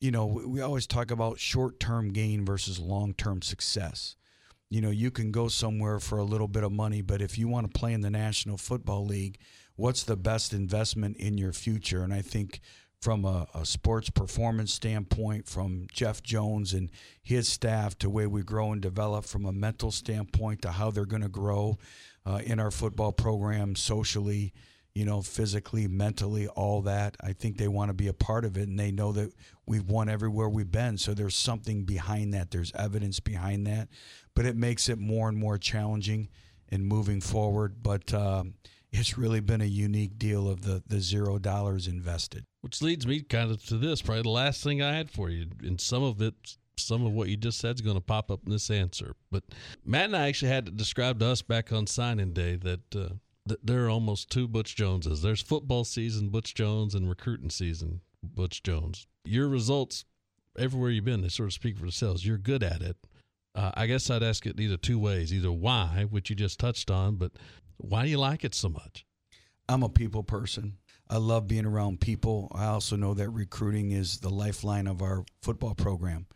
[0.00, 4.16] you know, we always talk about short term gain versus long term success
[4.70, 7.48] you know, you can go somewhere for a little bit of money, but if you
[7.48, 9.38] want to play in the National Football League,
[9.76, 12.02] what's the best investment in your future?
[12.02, 12.60] And I think
[13.00, 16.90] from a, a, sports performance standpoint, from Jeff Jones and
[17.22, 21.04] his staff to where we grow and develop, from a mental standpoint to how they're
[21.04, 21.78] going to grow
[22.26, 24.52] uh, in our football program socially,
[24.94, 27.16] you know, physically, mentally, all that.
[27.22, 29.32] I think they want to be a part of it, and they know that
[29.64, 30.98] we've won everywhere we've been.
[30.98, 32.50] So there's something behind that.
[32.50, 33.88] There's evidence behind that,
[34.34, 36.28] but it makes it more and more challenging
[36.70, 37.76] in moving forward.
[37.80, 38.54] But um,
[38.92, 42.44] it's really been a unique deal of the the zero dollars invested.
[42.60, 45.46] Which leads me kind of to this, probably the last thing I had for you,
[45.62, 48.40] and some of it some of what you just said is going to pop up
[48.46, 49.14] in this answer.
[49.30, 49.44] But
[49.84, 53.08] Matt and I actually had to describe to us back on signing day that uh,
[53.62, 55.22] there are almost two Butch Joneses.
[55.22, 59.06] There's football season Butch Jones and recruiting season Butch Jones.
[59.24, 60.04] Your results
[60.58, 62.24] everywhere you've been, they sort of speak for themselves.
[62.26, 62.96] You're good at it.
[63.54, 66.90] Uh, I guess I'd ask it either two ways: either why, which you just touched
[66.90, 67.32] on, but
[67.78, 69.06] why do you like it so much?
[69.68, 70.78] I'm a people person.
[71.08, 72.52] I love being around people.
[72.54, 76.26] I also know that recruiting is the lifeline of our football program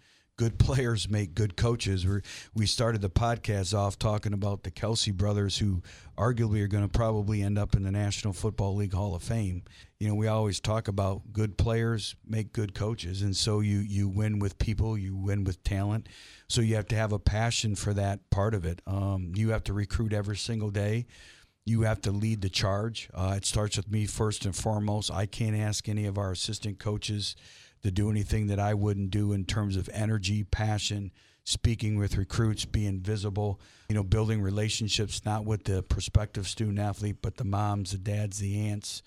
[0.42, 2.04] good players make good coaches.
[2.04, 2.20] we
[2.52, 5.82] we started the podcast off talking about the Kelce brothers, who
[6.18, 9.62] arguably are going to probably end up in the National Football League Hall of Fame.
[10.00, 14.08] You know, we always talk about good players make good coaches, and so you you
[14.08, 16.08] win with people, you win with talent.
[16.48, 18.82] So you have to have a passion for that part of it.
[18.84, 21.06] Um, you have to recruit every single day.
[21.64, 23.08] You have to lead the charge.
[23.14, 25.08] Uh, it starts with me first and foremost.
[25.08, 27.36] I can't ask any of our assistant coaches
[27.82, 31.10] to do anything that I wouldn't do in terms of energy, passion,
[31.44, 37.16] speaking with recruits, being visible, you know, building relationships not with the prospective student athlete,
[37.20, 39.02] but the moms, the dads, the aunts,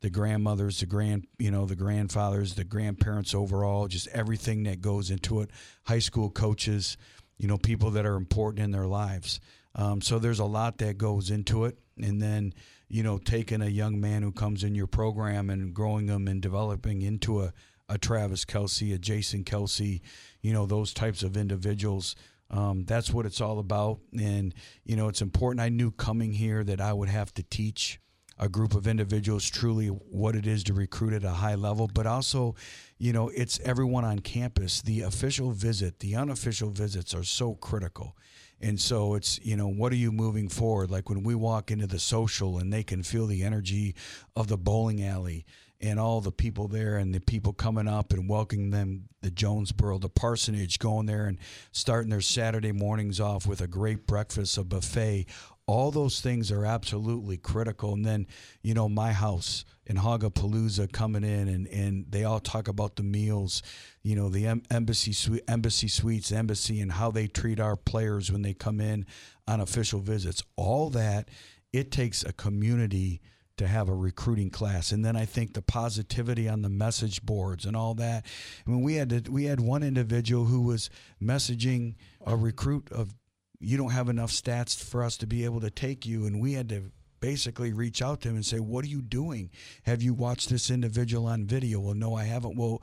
[0.00, 5.10] the grandmothers, the grand, you know, the grandfathers, the grandparents overall, just everything that goes
[5.10, 5.50] into it.
[5.84, 6.96] High school coaches,
[7.38, 9.40] you know, people that are important in their lives.
[9.74, 12.54] Um, so there's a lot that goes into it, and then
[12.90, 16.42] you know, taking a young man who comes in your program and growing them and
[16.42, 17.52] developing into a
[17.90, 20.00] a Travis Kelce, a Jason Kelce,
[20.40, 22.14] you know, those types of individuals.
[22.50, 24.00] Um, that's what it's all about.
[24.18, 25.60] And, you know, it's important.
[25.60, 28.00] I knew coming here that I would have to teach
[28.38, 32.06] a group of individuals truly what it is to recruit at a high level, but
[32.06, 32.54] also,
[32.96, 34.80] you know, it's everyone on campus.
[34.80, 38.16] The official visit, the unofficial visits are so critical.
[38.60, 40.90] And so it's, you know, what are you moving forward?
[40.90, 43.94] Like when we walk into the social and they can feel the energy
[44.34, 45.44] of the bowling alley
[45.80, 49.98] and all the people there and the people coming up and welcoming them the Jonesboro,
[49.98, 51.38] the parsonage, going there and
[51.72, 55.26] starting their Saturday mornings off with a great breakfast, a buffet.
[55.66, 57.92] all those things are absolutely critical.
[57.92, 58.26] And then,
[58.62, 63.02] you know, my house in Hogapalooza coming in, and, and they all talk about the
[63.02, 63.62] meals,
[64.02, 68.32] you know, the em- embassy suite, embassy suites, embassy, and how they treat our players
[68.32, 69.06] when they come in
[69.46, 70.42] on official visits.
[70.56, 71.28] All that
[71.72, 73.20] it takes a community
[73.60, 74.90] to have a recruiting class.
[74.90, 78.24] And then I think the positivity on the message boards and all that.
[78.66, 80.88] I mean, we had to, we had one individual who was
[81.22, 81.94] messaging
[82.26, 83.14] a recruit of
[83.60, 86.54] you don't have enough stats for us to be able to take you, and we
[86.54, 86.90] had to
[87.20, 89.50] basically reach out to him and say, "What are you doing?
[89.82, 92.56] Have you watched this individual on video?" Well, no, I haven't.
[92.56, 92.82] Well,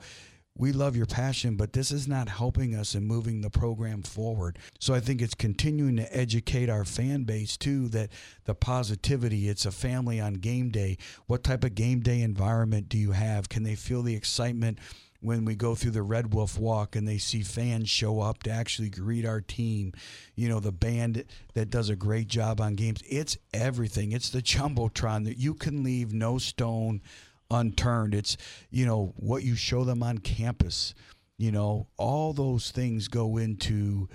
[0.58, 4.58] we love your passion, but this is not helping us in moving the program forward.
[4.80, 8.10] So I think it's continuing to educate our fan base too that
[8.44, 10.98] the positivity, it's a family on game day.
[11.26, 13.48] What type of game day environment do you have?
[13.48, 14.78] Can they feel the excitement?
[15.20, 18.50] when we go through the Red Wolf walk and they see fans show up to
[18.50, 19.92] actually greet our team.
[20.36, 23.02] You know, the band that does a great job on games.
[23.08, 24.12] It's everything.
[24.12, 27.02] It's the Jumbotron that you can leave no stone
[27.50, 28.14] unturned.
[28.14, 28.36] It's,
[28.70, 30.94] you know, what you show them on campus.
[31.38, 34.08] You know, all those things go into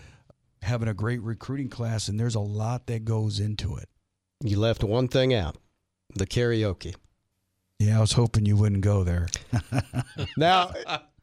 [0.61, 3.89] having a great recruiting class, and there's a lot that goes into it.
[4.43, 5.57] You left one thing out
[6.15, 6.95] the karaoke.
[7.79, 9.27] Yeah, I was hoping you wouldn't go there.
[10.37, 10.71] now,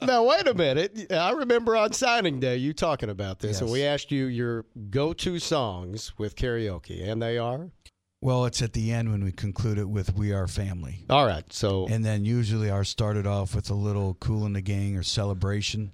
[0.02, 1.06] now wait a minute.
[1.10, 3.60] I remember on signing day you talking about this, Yes.
[3.62, 7.70] and we asked you your go-to songs with karaoke, and they are
[8.22, 11.50] Well, it's at the end when we conclude it with "We Are Family." all right.
[11.52, 15.02] So And then usually ours started off with a little Kool & the Gang or
[15.02, 15.92] celebration.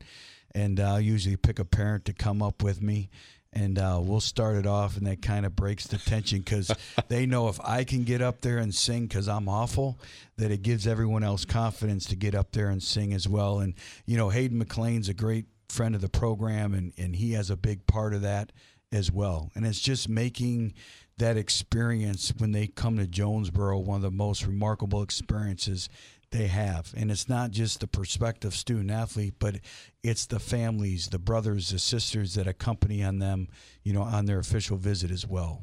[0.54, 3.10] And I'll usually pick a parent to come up with me.
[3.52, 6.70] And uh, we'll start it off, and that kind of breaks the tension because
[7.08, 9.98] they know if I can get up there and sing because I'm awful,
[10.36, 13.60] that it gives everyone else confidence to get up there and sing as well.
[13.60, 13.72] And,
[14.04, 17.56] you know, Hayden McLean's a great friend of the program, and, and he has a
[17.56, 18.52] big part of that
[18.92, 19.50] as well.
[19.54, 20.74] And it's just making
[21.18, 25.88] that experience when they come to Jonesboro one of the most remarkable experiences
[26.30, 26.92] they have.
[26.96, 29.56] And it's not just the prospective student athlete, but
[30.02, 33.48] it's the families, the brothers, the sisters that accompany on them,
[33.82, 35.62] you know, on their official visit as well.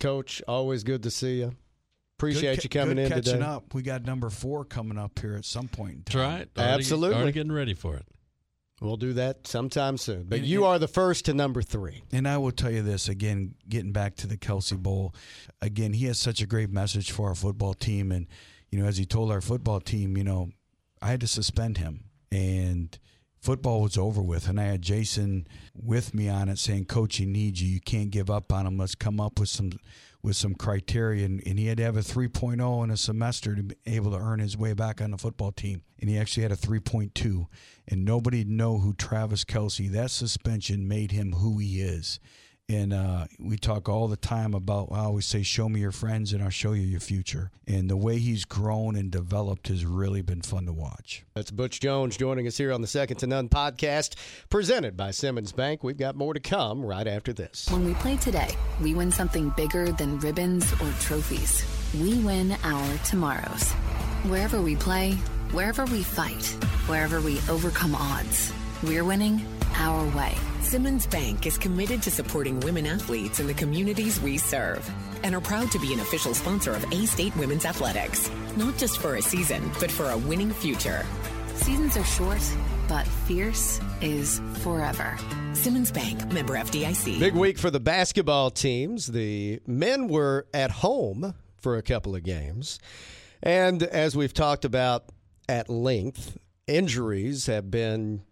[0.00, 1.52] Coach, always good to see you.
[2.18, 3.44] Appreciate Good you ca- coming good in catching today.
[3.44, 3.74] up.
[3.74, 6.22] We got number four coming up here at some point in That's time.
[6.38, 6.48] right.
[6.56, 7.16] Already- Absolutely.
[7.16, 8.06] Already getting ready for it.
[8.84, 10.24] We'll do that sometime soon.
[10.24, 12.02] But And- you are the first to number three.
[12.12, 15.14] And I will tell you this again, getting back to the Kelce Bowl,
[15.62, 18.12] again, he has such a great message for our football team.
[18.12, 18.26] And,
[18.70, 20.50] you know, as he told our football team, you know,
[21.00, 22.04] I had to suspend him.
[22.30, 22.98] And
[23.40, 24.48] football was over with.
[24.48, 27.68] And I had Jason with me on it saying, Coach, he needs you.
[27.68, 28.76] You can't give up on him.
[28.76, 29.72] Let's come up with some
[30.24, 31.26] with some criteria.
[31.26, 34.16] And, and he had to have a 3.0 in a semester to be able to
[34.16, 35.82] earn his way back on the football team.
[36.00, 37.46] And he actually had a 3.2.
[37.86, 42.18] And nobody know who Travis Kelce, that suspension made him who he is.
[42.66, 46.32] And uh, we talk all the time about, I always say, show me your friends
[46.32, 47.50] and I'll show you your future.
[47.66, 51.24] And the way he's grown and developed has really been fun to watch.
[51.34, 54.14] That's Butch Jones joining us here on the Second to None podcast,
[54.48, 55.84] presented by Simmons Bank.
[55.84, 57.68] We've got more to come right after this.
[57.70, 58.50] When we play today,
[58.80, 61.66] we win something bigger than ribbons or trophies.
[62.00, 63.72] We win our tomorrows.
[64.22, 65.12] Wherever we play,
[65.52, 66.46] wherever we fight,
[66.86, 69.44] wherever we overcome odds, we're winning
[69.76, 70.34] our way.
[70.64, 74.90] Simmons Bank is committed to supporting women athletes in the communities we serve
[75.22, 78.30] and are proud to be an official sponsor of A State Women's Athletics.
[78.56, 81.04] Not just for a season, but for a winning future.
[81.56, 82.40] Seasons are short,
[82.88, 85.16] but fierce is forever.
[85.52, 87.20] Simmons Bank, member FDIC.
[87.20, 89.08] Big week for the basketball teams.
[89.08, 92.78] The men were at home for a couple of games.
[93.42, 95.10] And as we've talked about
[95.46, 98.22] at length, injuries have been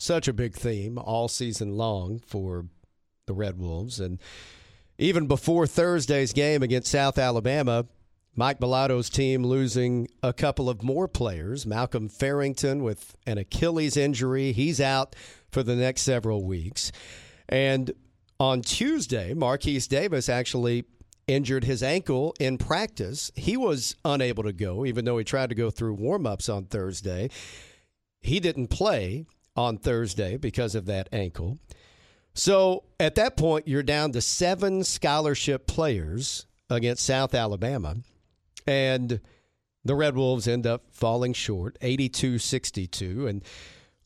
[0.00, 2.66] such a big theme all season long for
[3.26, 4.00] the Red Wolves.
[4.00, 4.18] And
[4.98, 7.86] even before Thursday's game against South Alabama,
[8.34, 11.66] Mike Balado's team losing a couple of more players.
[11.66, 14.52] Malcolm Farrington with an Achilles injury.
[14.52, 15.14] He's out
[15.50, 16.92] for the next several weeks.
[17.48, 17.92] And
[18.38, 20.84] on Tuesday, Marquise Davis actually
[21.26, 23.30] injured his ankle in practice.
[23.34, 26.64] He was unable to go, even though he tried to go through warm ups on
[26.64, 27.28] Thursday.
[28.20, 29.26] He didn't play
[29.56, 31.58] on Thursday because of that ankle.
[32.34, 37.96] So at that point, you're down to seven scholarship players against South Alabama.
[38.66, 39.20] And
[39.84, 43.26] the Red Wolves end up falling short, 82 62.
[43.26, 43.42] And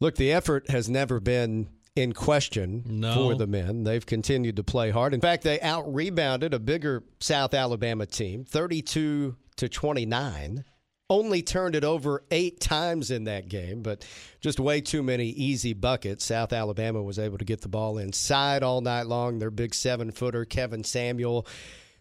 [0.00, 3.14] look, the effort has never been in question No.
[3.14, 3.84] for the men.
[3.84, 5.14] They've continued to play hard.
[5.14, 10.64] In fact, they out rebounded a bigger South Alabama team, 32 to 29.
[11.10, 14.06] Only turned it over eight times in that game, but
[14.40, 16.24] just way too many easy buckets.
[16.24, 19.38] South Alabama was able to get the ball inside all night long.
[19.38, 21.46] Their big seven footer, Kevin Samuel,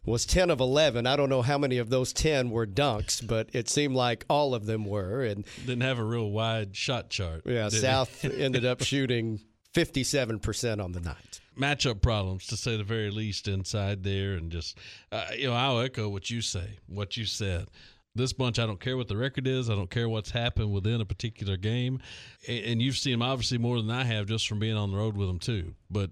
[0.06, 1.06] was 10 of 11.
[1.06, 4.56] I don't know how many of those 10 were dunks, but it seemed like all
[4.56, 5.24] of them were.
[5.24, 7.41] And didn't have a real wide shot chart.
[7.45, 9.41] Yeah, South ended up shooting
[9.74, 11.41] 57% on the night.
[11.60, 14.78] Matchup problems, to say the very least, inside there, and just
[15.12, 17.68] uh, you know, I'll echo what you say, what you said.
[18.16, 19.72] This bunch, I don't care what the record is.
[19.72, 21.99] I don't care what's happened within a particular game,
[22.47, 25.18] and you've seen them obviously more than I have just from being on the road
[25.18, 25.74] with them too.
[25.89, 26.11] But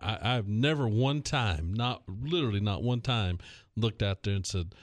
[0.00, 3.38] I, I've never one time, not literally not one time,
[3.76, 4.74] looked out there and said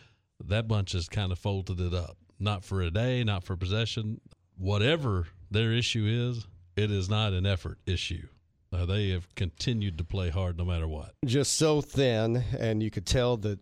[0.46, 2.18] that bunch has kind of folded it up.
[2.40, 4.22] Not for a day, not for possession,
[4.56, 6.46] whatever their issue is,
[6.76, 8.28] it is not an effort issue.
[8.72, 11.16] Uh, they have continued to play hard no matter what.
[11.26, 13.60] Just so thin, and you could tell that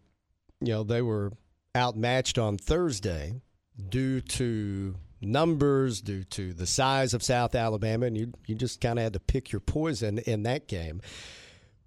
[0.60, 1.32] you know they were
[1.78, 3.42] outmatched on Thursday
[3.90, 9.00] due to numbers, due to the size of South Alabama, and you you just kind
[9.00, 11.02] of had to pick your poison in that game.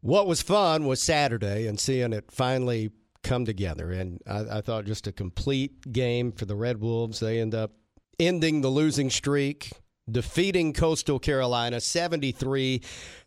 [0.00, 2.90] What was fun was Saturday and seeing it finally
[3.22, 7.20] come together, and I, I thought just a complete game for the Red Wolves.
[7.20, 7.72] They end up
[8.18, 9.72] ending the losing streak,
[10.10, 12.82] defeating Coastal Carolina 73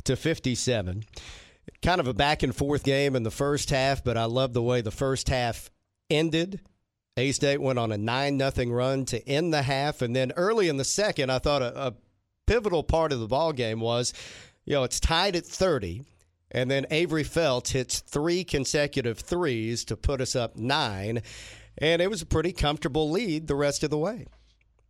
[0.06, 1.04] to 57.
[1.82, 4.62] Kind of a back and forth game in the first half, but I love the
[4.62, 5.70] way the first half
[6.10, 6.62] ended.
[7.16, 10.02] A State went on a 9 nothing run to end the half.
[10.02, 11.94] And then early in the second, I thought a, a
[12.48, 14.14] pivotal part of the ball game was,
[14.66, 16.04] you know, it's tied at 30.
[16.52, 21.22] And then Avery Felt hits three consecutive threes to put us up nine.
[21.78, 24.28] And it was a pretty comfortable lead the rest of the way.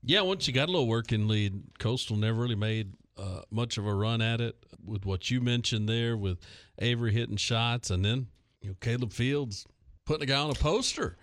[0.02, 3.88] Yeah, once you got a little working lead, Coastal never really made uh, much of
[3.88, 4.56] a run at it.
[4.86, 6.40] With what you mentioned there, with
[6.78, 8.28] Avery hitting shots, and then
[8.62, 9.66] you know Caleb Fields
[10.06, 11.18] putting a guy on a poster,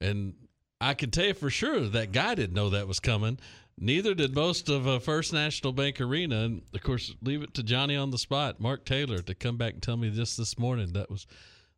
[0.00, 0.34] and
[0.80, 3.38] I can tell you for sure that guy didn't know that was coming.
[3.78, 7.62] Neither did most of uh, First National Bank Arena, and of course, leave it to
[7.62, 10.92] Johnny on the spot, Mark Taylor, to come back and tell me just this morning
[10.92, 11.26] that was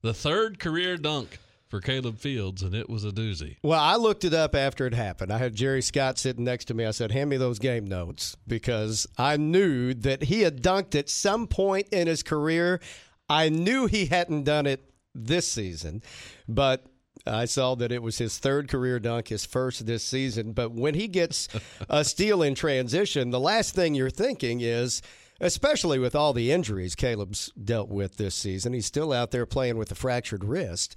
[0.02, 1.38] the third career dunk
[1.68, 3.56] for Caleb Fields, and it was a doozy.
[3.62, 5.32] Well, I looked it up after it happened.
[5.32, 6.84] I had Jerry Scott sitting next to me.
[6.84, 11.08] I said, Hand me those game notes because I knew that he had dunked at
[11.08, 12.80] some point in his career.
[13.28, 16.02] I knew he hadn't done it this season,
[16.48, 16.86] but
[17.26, 20.52] I saw that it was his third career dunk, his first this season.
[20.52, 21.48] But when he gets
[21.88, 25.00] a steal in transition, the last thing you're thinking is,
[25.40, 29.78] especially with all the injuries Caleb's dealt with this season, he's still out there playing
[29.78, 30.96] with a fractured wrist.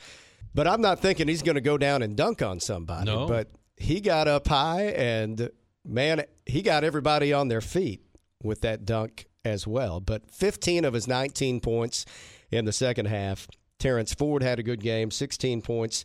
[0.53, 3.11] But I'm not thinking he's going to go down and dunk on somebody.
[3.11, 3.27] No.
[3.27, 5.49] But he got up high, and
[5.85, 8.01] man, he got everybody on their feet
[8.43, 9.99] with that dunk as well.
[9.99, 12.05] But 15 of his 19 points
[12.51, 13.47] in the second half.
[13.79, 16.03] Terrence Ford had a good game, 16 points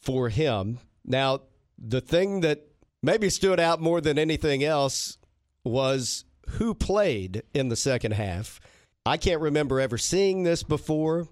[0.00, 0.78] for him.
[1.04, 1.40] Now,
[1.78, 2.66] the thing that
[3.02, 5.18] maybe stood out more than anything else
[5.64, 8.60] was who played in the second half.
[9.06, 11.28] I can't remember ever seeing this before,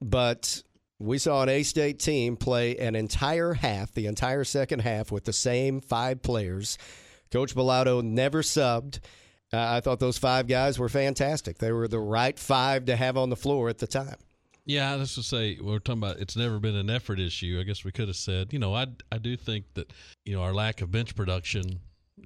[0.00, 0.62] but
[0.98, 5.24] we saw an A State team play an entire half, the entire second half, with
[5.24, 6.78] the same five players.
[7.30, 9.00] Coach Balado never subbed.
[9.52, 11.58] Uh, I thought those five guys were fantastic.
[11.58, 14.16] They were the right five to have on the floor at the time.
[14.64, 17.58] Yeah, let's just say we're talking about it's never been an effort issue.
[17.60, 19.92] I guess we could have said, you know, I I do think that
[20.24, 21.80] you know our lack of bench production,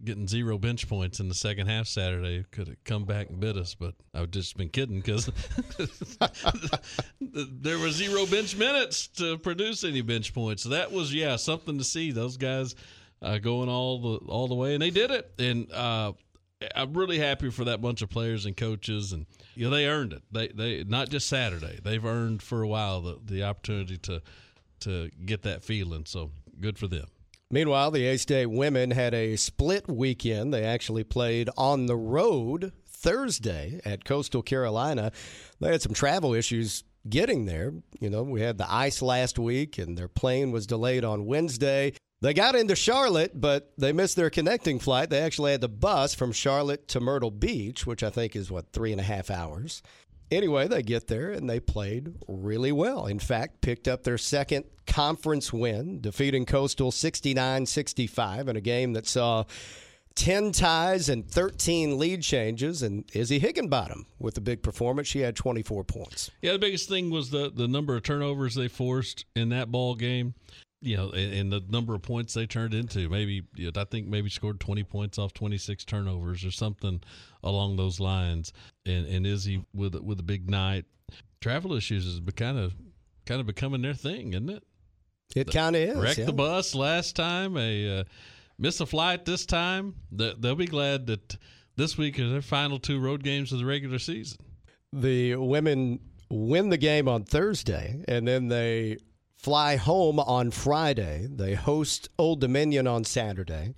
[0.04, 3.56] getting zero bench points in the second half Saturday could have come back and bit
[3.56, 3.74] us.
[3.74, 5.30] But I've just been kidding because
[7.20, 10.62] there were zero bench minutes to produce any bench points.
[10.62, 12.10] So that was yeah something to see.
[12.10, 12.74] Those guys
[13.22, 15.32] uh, going all the all the way, and they did it.
[15.38, 16.12] And uh,
[16.74, 20.12] I'm really happy for that bunch of players and coaches, and you know they earned
[20.14, 20.22] it.
[20.32, 21.78] They they not just Saturday.
[21.82, 24.22] They've earned for a while the the opportunity to
[24.80, 26.04] to get that feeling.
[26.06, 26.30] So
[26.60, 27.06] good for them.
[27.50, 30.52] Meanwhile, the A State women had a split weekend.
[30.52, 35.12] They actually played on the road Thursday at Coastal Carolina.
[35.60, 37.72] They had some travel issues getting there.
[38.00, 41.92] You know, we had the ice last week, and their plane was delayed on Wednesday.
[42.26, 45.10] They got into Charlotte, but they missed their connecting flight.
[45.10, 48.72] They actually had the bus from Charlotte to Myrtle Beach, which I think is what,
[48.72, 49.80] three and a half hours.
[50.32, 53.06] Anyway, they get there and they played really well.
[53.06, 58.94] In fact, picked up their second conference win, defeating Coastal 69 65 in a game
[58.94, 59.44] that saw
[60.16, 62.82] 10 ties and 13 lead changes.
[62.82, 65.06] And Izzy Higginbottom with a big performance.
[65.06, 66.32] She had 24 points.
[66.42, 69.94] Yeah, the biggest thing was the, the number of turnovers they forced in that ball
[69.94, 70.34] game
[70.86, 73.08] you know, and, and, the number of points they turned into.
[73.08, 77.02] Maybe you know, I think maybe scored twenty points off twenty six turnovers or something
[77.42, 78.52] along those lines.
[78.86, 80.84] And and Izzy with with a big night,
[81.40, 82.74] travel issues is kind of
[83.26, 84.62] kind of becoming their thing, isn't it?
[85.34, 85.96] It kind of is.
[85.96, 86.26] Wrecked yeah.
[86.26, 87.56] the bus last time.
[87.56, 88.04] A uh,
[88.58, 89.94] miss a flight this time.
[90.12, 91.36] They'll be glad that
[91.76, 94.38] this week is their final two road games of the regular season.
[94.92, 95.98] The women
[96.30, 98.98] win the game on Thursday, and then they
[99.36, 101.28] fly home on Friday.
[101.30, 103.74] They host Old Dominion on Saturday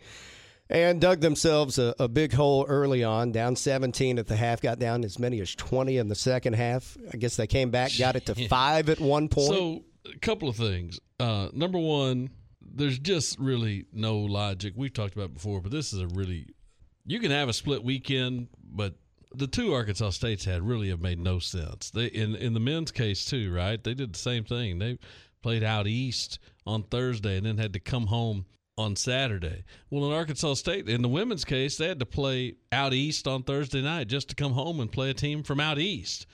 [0.70, 4.78] and dug themselves a, a, big hole early on, down 17 at the half, got
[4.78, 6.96] down as many as 20 in the second half.
[7.12, 9.48] I guess they came back, got it to five at one point.
[9.48, 11.00] So, a couple of things.
[11.18, 12.30] Uh, number one,
[12.60, 14.74] there's just really no logic.
[14.76, 16.46] We've talked about before, but this is a really
[17.04, 18.94] you can have a split weekend, but
[19.34, 21.90] the two Arkansas states had really have made no sense.
[21.90, 23.82] They in in the men's case too, right?
[23.82, 24.78] They did the same thing.
[24.78, 24.98] They
[25.42, 29.64] played out east on Thursday and then had to come home on Saturday.
[29.90, 33.42] Well, in Arkansas State, in the women's case, they had to play out east on
[33.42, 36.26] Thursday night just to come home and play a team from out east.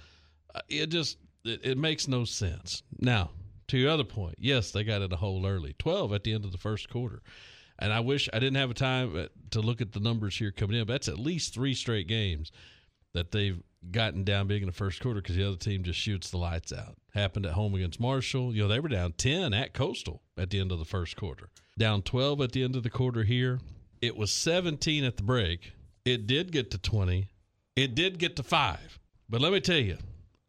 [0.54, 2.82] Uh, it just it, it makes no sense.
[3.00, 3.30] Now,
[3.68, 6.44] to your other point, yes, they got it a hole early, twelve at the end
[6.44, 7.22] of the first quarter.
[7.78, 10.52] And I wish I didn't have a time uh, to look at the numbers here
[10.52, 10.86] coming in.
[10.86, 12.52] But that's at least three straight games
[13.14, 16.30] that they've gotten down big in the first quarter because the other team just shoots
[16.30, 16.96] the lights out.
[17.14, 18.54] Happened at home against Marshall.
[18.54, 21.48] You know, they were down 10 at Coastal at the end of the first quarter,
[21.78, 23.60] down 12 at the end of the quarter here.
[24.00, 25.72] It was 17 at the break.
[26.04, 27.28] It did get to 20.
[27.76, 28.98] It did get to five.
[29.28, 29.98] But let me tell you,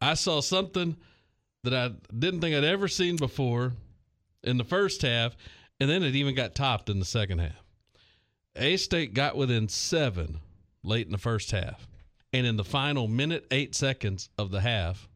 [0.00, 0.96] I saw something
[1.64, 3.72] that I didn't think I'd ever seen before
[4.42, 5.36] in the first half,
[5.80, 7.64] and then it even got topped in the second half.
[8.56, 10.40] A State got within seven
[10.82, 11.86] late in the first half.
[12.32, 15.08] And in the final minute, eight seconds of the half,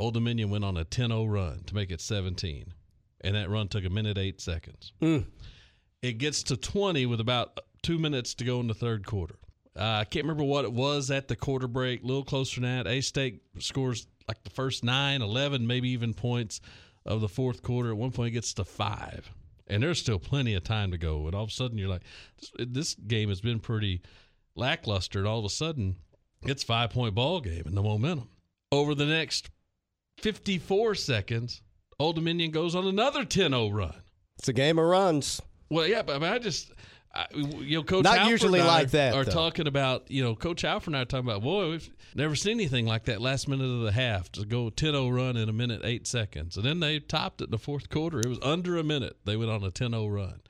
[0.00, 2.72] Old Dominion went on a 10 0 run to make it 17.
[3.20, 4.92] And that run took a minute, eight seconds.
[5.02, 5.26] Mm.
[6.00, 9.36] It gets to 20 with about two minutes to go in the third quarter.
[9.76, 12.84] Uh, I can't remember what it was at the quarter break, a little closer than
[12.84, 12.90] that.
[12.90, 16.62] A State scores like the first nine, 11, maybe even points
[17.04, 17.90] of the fourth quarter.
[17.90, 19.30] At one point, it gets to five.
[19.66, 21.26] And there's still plenty of time to go.
[21.26, 22.02] And all of a sudden, you're like,
[22.38, 24.00] this, this game has been pretty
[24.56, 25.18] lackluster.
[25.18, 25.96] And all of a sudden,
[26.42, 28.28] it's five point ball game and the momentum.
[28.72, 29.50] Over the next
[30.20, 31.62] 54 seconds,
[31.98, 33.94] Old Dominion goes on another 10-0 run.
[34.38, 35.40] It's a game of runs.
[35.68, 36.72] Well, yeah, but I, mean, I just
[37.14, 39.14] I, you know, Coach not Halford usually like that.
[39.14, 39.32] Are though.
[39.32, 41.42] talking about you know, Coach Halford and I are talking about.
[41.42, 45.14] Boy, we've never seen anything like that last minute of the half to go 10-0
[45.14, 48.20] run in a minute eight seconds, and then they topped it in the fourth quarter.
[48.20, 49.16] It was under a minute.
[49.24, 50.40] They went on a 10-0 run,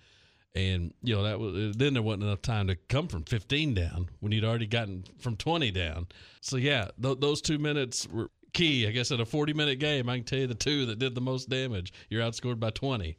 [0.55, 4.11] and you know that was then there wasn't enough time to come from 15 down
[4.21, 6.09] when you'd already gotten from 20 down.
[6.43, 8.87] So yeah, th- those two minutes were key.
[8.87, 11.15] I guess in a 40 minute game, I can tell you the two that did
[11.15, 11.93] the most damage.
[12.09, 13.17] You're outscored by 20.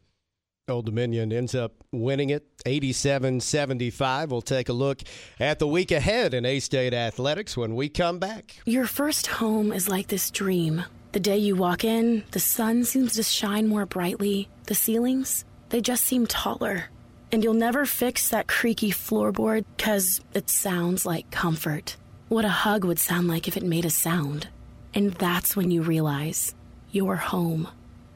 [0.70, 4.32] Old Dominion ends up winning it 87 75.
[4.32, 5.02] We'll take a look
[5.40, 8.62] at the week ahead in A State Athletics when we come back.
[8.66, 10.84] Your first home is like this dream.
[11.12, 14.48] The day you walk in, the sun seems to shine more brightly.
[14.68, 16.86] The ceilings, they just seem taller.
[17.34, 21.98] And you'll never fix that creaky floorboard because it sounds like comfort.
[22.30, 24.48] What a hug would sound like if it made a sound.
[24.94, 26.54] And that's when you realize
[26.92, 27.68] you're home.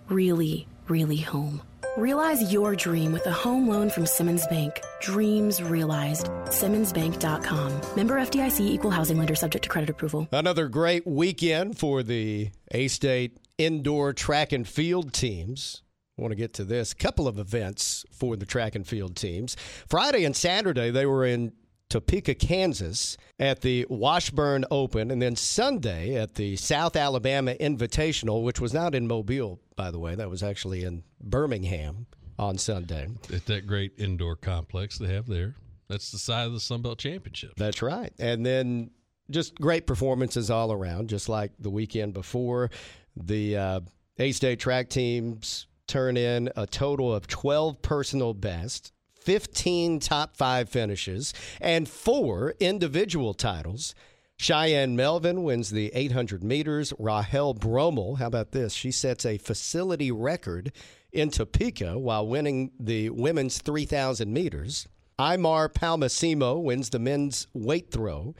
[0.09, 1.61] Really, really home.
[1.97, 4.81] Realize your dream with a home loan from Simmons Bank.
[4.99, 6.27] Dreams realized.
[6.47, 7.81] SimmonsBank.com.
[7.95, 10.27] Member FDIC equal housing lender subject to credit approval.
[10.31, 15.83] Another great weekend for the A State indoor track and field teams.
[16.17, 16.93] I want to get to this.
[16.93, 19.55] Couple of events for the track and field teams.
[19.87, 21.53] Friday and Saturday, they were in
[21.89, 28.59] Topeka, Kansas at the Washburn Open, and then Sunday at the South Alabama Invitational, which
[28.59, 30.15] was not in Mobile, by the way.
[30.15, 32.07] That was actually in Birmingham
[32.37, 33.07] on Sunday.
[33.33, 35.55] At that great indoor complex they have there.
[35.87, 37.53] That's the side of the Sun Belt Championship.
[37.57, 38.11] That's right.
[38.17, 38.89] And then
[39.29, 42.71] just great performances all around, just like the weekend before.
[43.15, 43.79] The uh,
[44.19, 48.91] A State track teams turn in a total of 12 personal best,
[49.25, 53.95] 15 top five finishes, and four individual titles.
[54.37, 56.93] Cheyenne Melvin wins the 800 meters.
[56.99, 58.73] Rahel Bromel, how about this?
[58.73, 60.71] She sets a facility record
[61.11, 64.87] in Topeka while winning the women's 3,000 meters.
[65.17, 68.35] Imar Palmasimo wins the men's weight throw.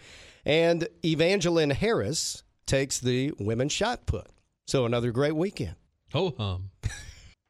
[0.46, 4.28] And Evangeline Harris takes the women's shot put.
[4.68, 5.76] So another great weekend.
[6.12, 6.70] Ho hum.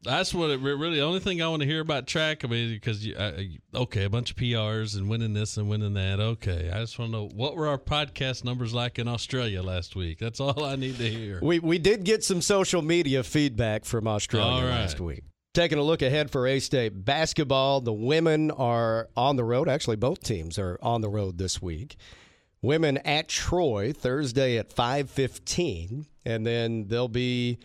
[0.05, 0.97] That's what it really.
[0.97, 2.45] The only thing I want to hear about track.
[2.45, 5.95] I mean, because you, I, okay, a bunch of PRs and winning this and winning
[5.95, 6.19] that.
[6.19, 9.95] Okay, I just want to know what were our podcast numbers like in Australia last
[9.95, 10.19] week.
[10.19, 11.39] That's all I need to hear.
[11.41, 14.81] We we did get some social media feedback from Australia right.
[14.81, 15.23] last week.
[15.55, 19.67] Taking a look ahead for A State basketball, the women are on the road.
[19.67, 21.95] Actually, both teams are on the road this week.
[22.61, 27.57] Women at Troy Thursday at five fifteen, and then they'll be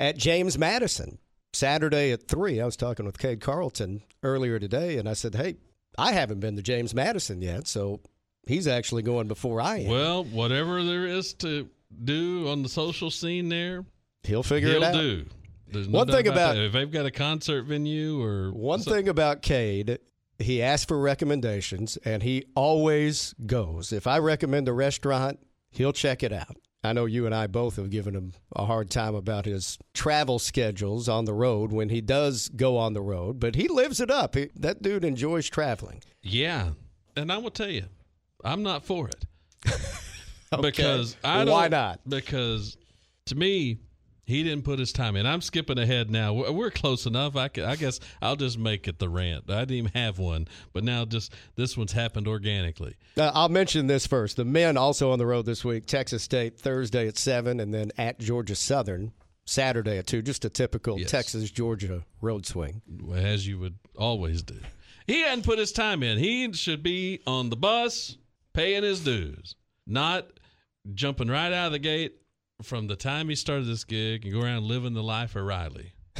[0.00, 1.18] at James Madison
[1.54, 5.56] Saturday at 3, I was talking with Cade Carlton earlier today, and I said, hey,
[5.96, 8.00] I haven't been to James Madison yet, so
[8.46, 9.88] he's actually going before I am.
[9.90, 11.68] Well, whatever there is to
[12.04, 13.84] do on the social scene there,
[14.24, 14.94] he'll figure he'll it out.
[14.94, 15.26] do.
[15.68, 16.64] There's no One thing about- that.
[16.64, 19.98] if they've got a concert venue or One thing about Cade,
[20.38, 23.92] he asks for recommendations and he always goes.
[23.92, 25.38] If I recommend a restaurant,
[25.70, 26.56] he'll check it out.
[26.84, 30.38] I know you and I both have given him a hard time about his travel
[30.38, 34.10] schedules on the road when he does go on the road, but he lives it
[34.10, 34.34] up.
[34.34, 36.02] He, that dude enjoys traveling.
[36.22, 36.72] Yeah,
[37.16, 37.84] and I will tell you,
[38.44, 39.24] I'm not for it
[40.60, 41.52] because I don't.
[41.52, 42.00] why not?
[42.06, 42.76] Because
[43.26, 43.78] to me,
[44.26, 45.26] he didn't put his time in.
[45.26, 46.32] I'm skipping ahead now.
[46.32, 47.36] We're close enough.
[47.36, 49.50] I, I guess I'll just make it the rant.
[49.50, 52.94] I didn't even have one, but now just this one's happened organically.
[53.16, 54.36] Uh, I'll mention this first.
[54.36, 57.90] The men also on the road this week Texas State Thursday at 7, and then
[57.98, 59.12] at Georgia Southern
[59.46, 60.22] Saturday at 2.
[60.22, 61.10] Just a typical Yes.
[61.10, 62.80] Texas Georgia road swing.
[63.14, 64.56] as you would always do.
[65.06, 66.16] He hadn't put his time in.
[66.18, 68.16] He should be on the bus
[68.54, 69.54] paying his dues,
[69.86, 70.26] not
[70.94, 72.14] jumping right out of the gate
[72.64, 75.92] from the time he started this gig and go around living the life of Riley.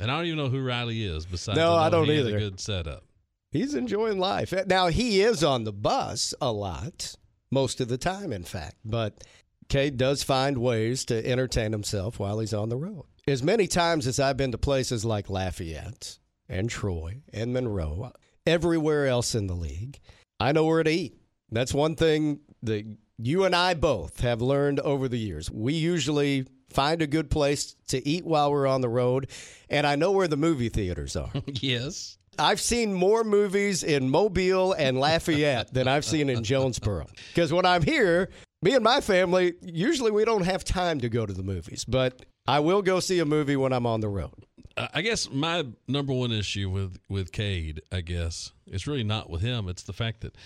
[0.00, 2.36] and I don't even know who Riley is besides No, know I don't either.
[2.36, 3.04] a good setup.
[3.52, 4.52] He's enjoying life.
[4.66, 7.14] Now, he is on the bus a lot,
[7.50, 9.24] most of the time, in fact, but
[9.68, 13.04] Cade does find ways to entertain himself while he's on the road.
[13.26, 16.18] As many times as I've been to places like Lafayette
[16.48, 18.12] and Troy and Monroe,
[18.46, 19.98] everywhere else in the league,
[20.38, 21.16] I know where to eat.
[21.50, 22.84] That's one thing that
[23.18, 25.50] you and I both have learned over the years.
[25.50, 29.30] We usually find a good place to eat while we're on the road,
[29.70, 31.32] and I know where the movie theaters are.
[31.46, 32.18] yes.
[32.38, 37.06] I've seen more movies in Mobile and Lafayette than I've seen in Jonesboro.
[37.28, 38.28] Because when I'm here,
[38.60, 42.26] me and my family, usually we don't have time to go to the movies, but
[42.46, 44.34] I will go see a movie when I'm on the road.
[44.76, 49.40] I guess my number one issue with with Cade, I guess, it's really not with
[49.40, 49.70] him.
[49.70, 50.36] It's the fact that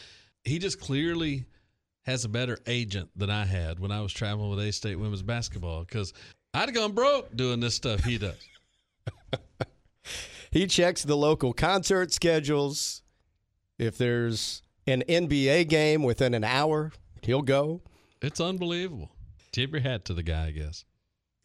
[0.45, 1.47] he just clearly
[2.03, 5.23] has a better agent than I had when I was traveling with A State women's
[5.23, 5.81] basketball.
[5.85, 6.13] Because
[6.55, 8.39] I'd have gone broke doing this stuff he does.
[10.51, 13.03] He checks the local concert schedules.
[13.79, 16.91] If there's an NBA game within an hour,
[17.23, 17.83] he'll go.
[18.21, 19.11] It's unbelievable.
[19.53, 20.85] Tip your hat to the guy, I guess.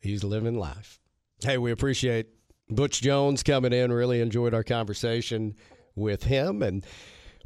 [0.02, 1.00] He's living life.
[1.44, 2.28] Hey, we appreciate
[2.70, 3.92] Butch Jones coming in.
[3.92, 5.56] Really enjoyed our conversation
[5.96, 6.64] with him.
[6.64, 6.84] And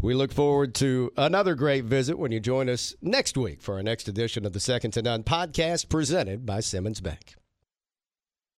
[0.01, 3.83] we look forward to another great visit when you join us next week for our
[3.83, 7.38] next edition of the Second to None podcast presented by Simmons Bank.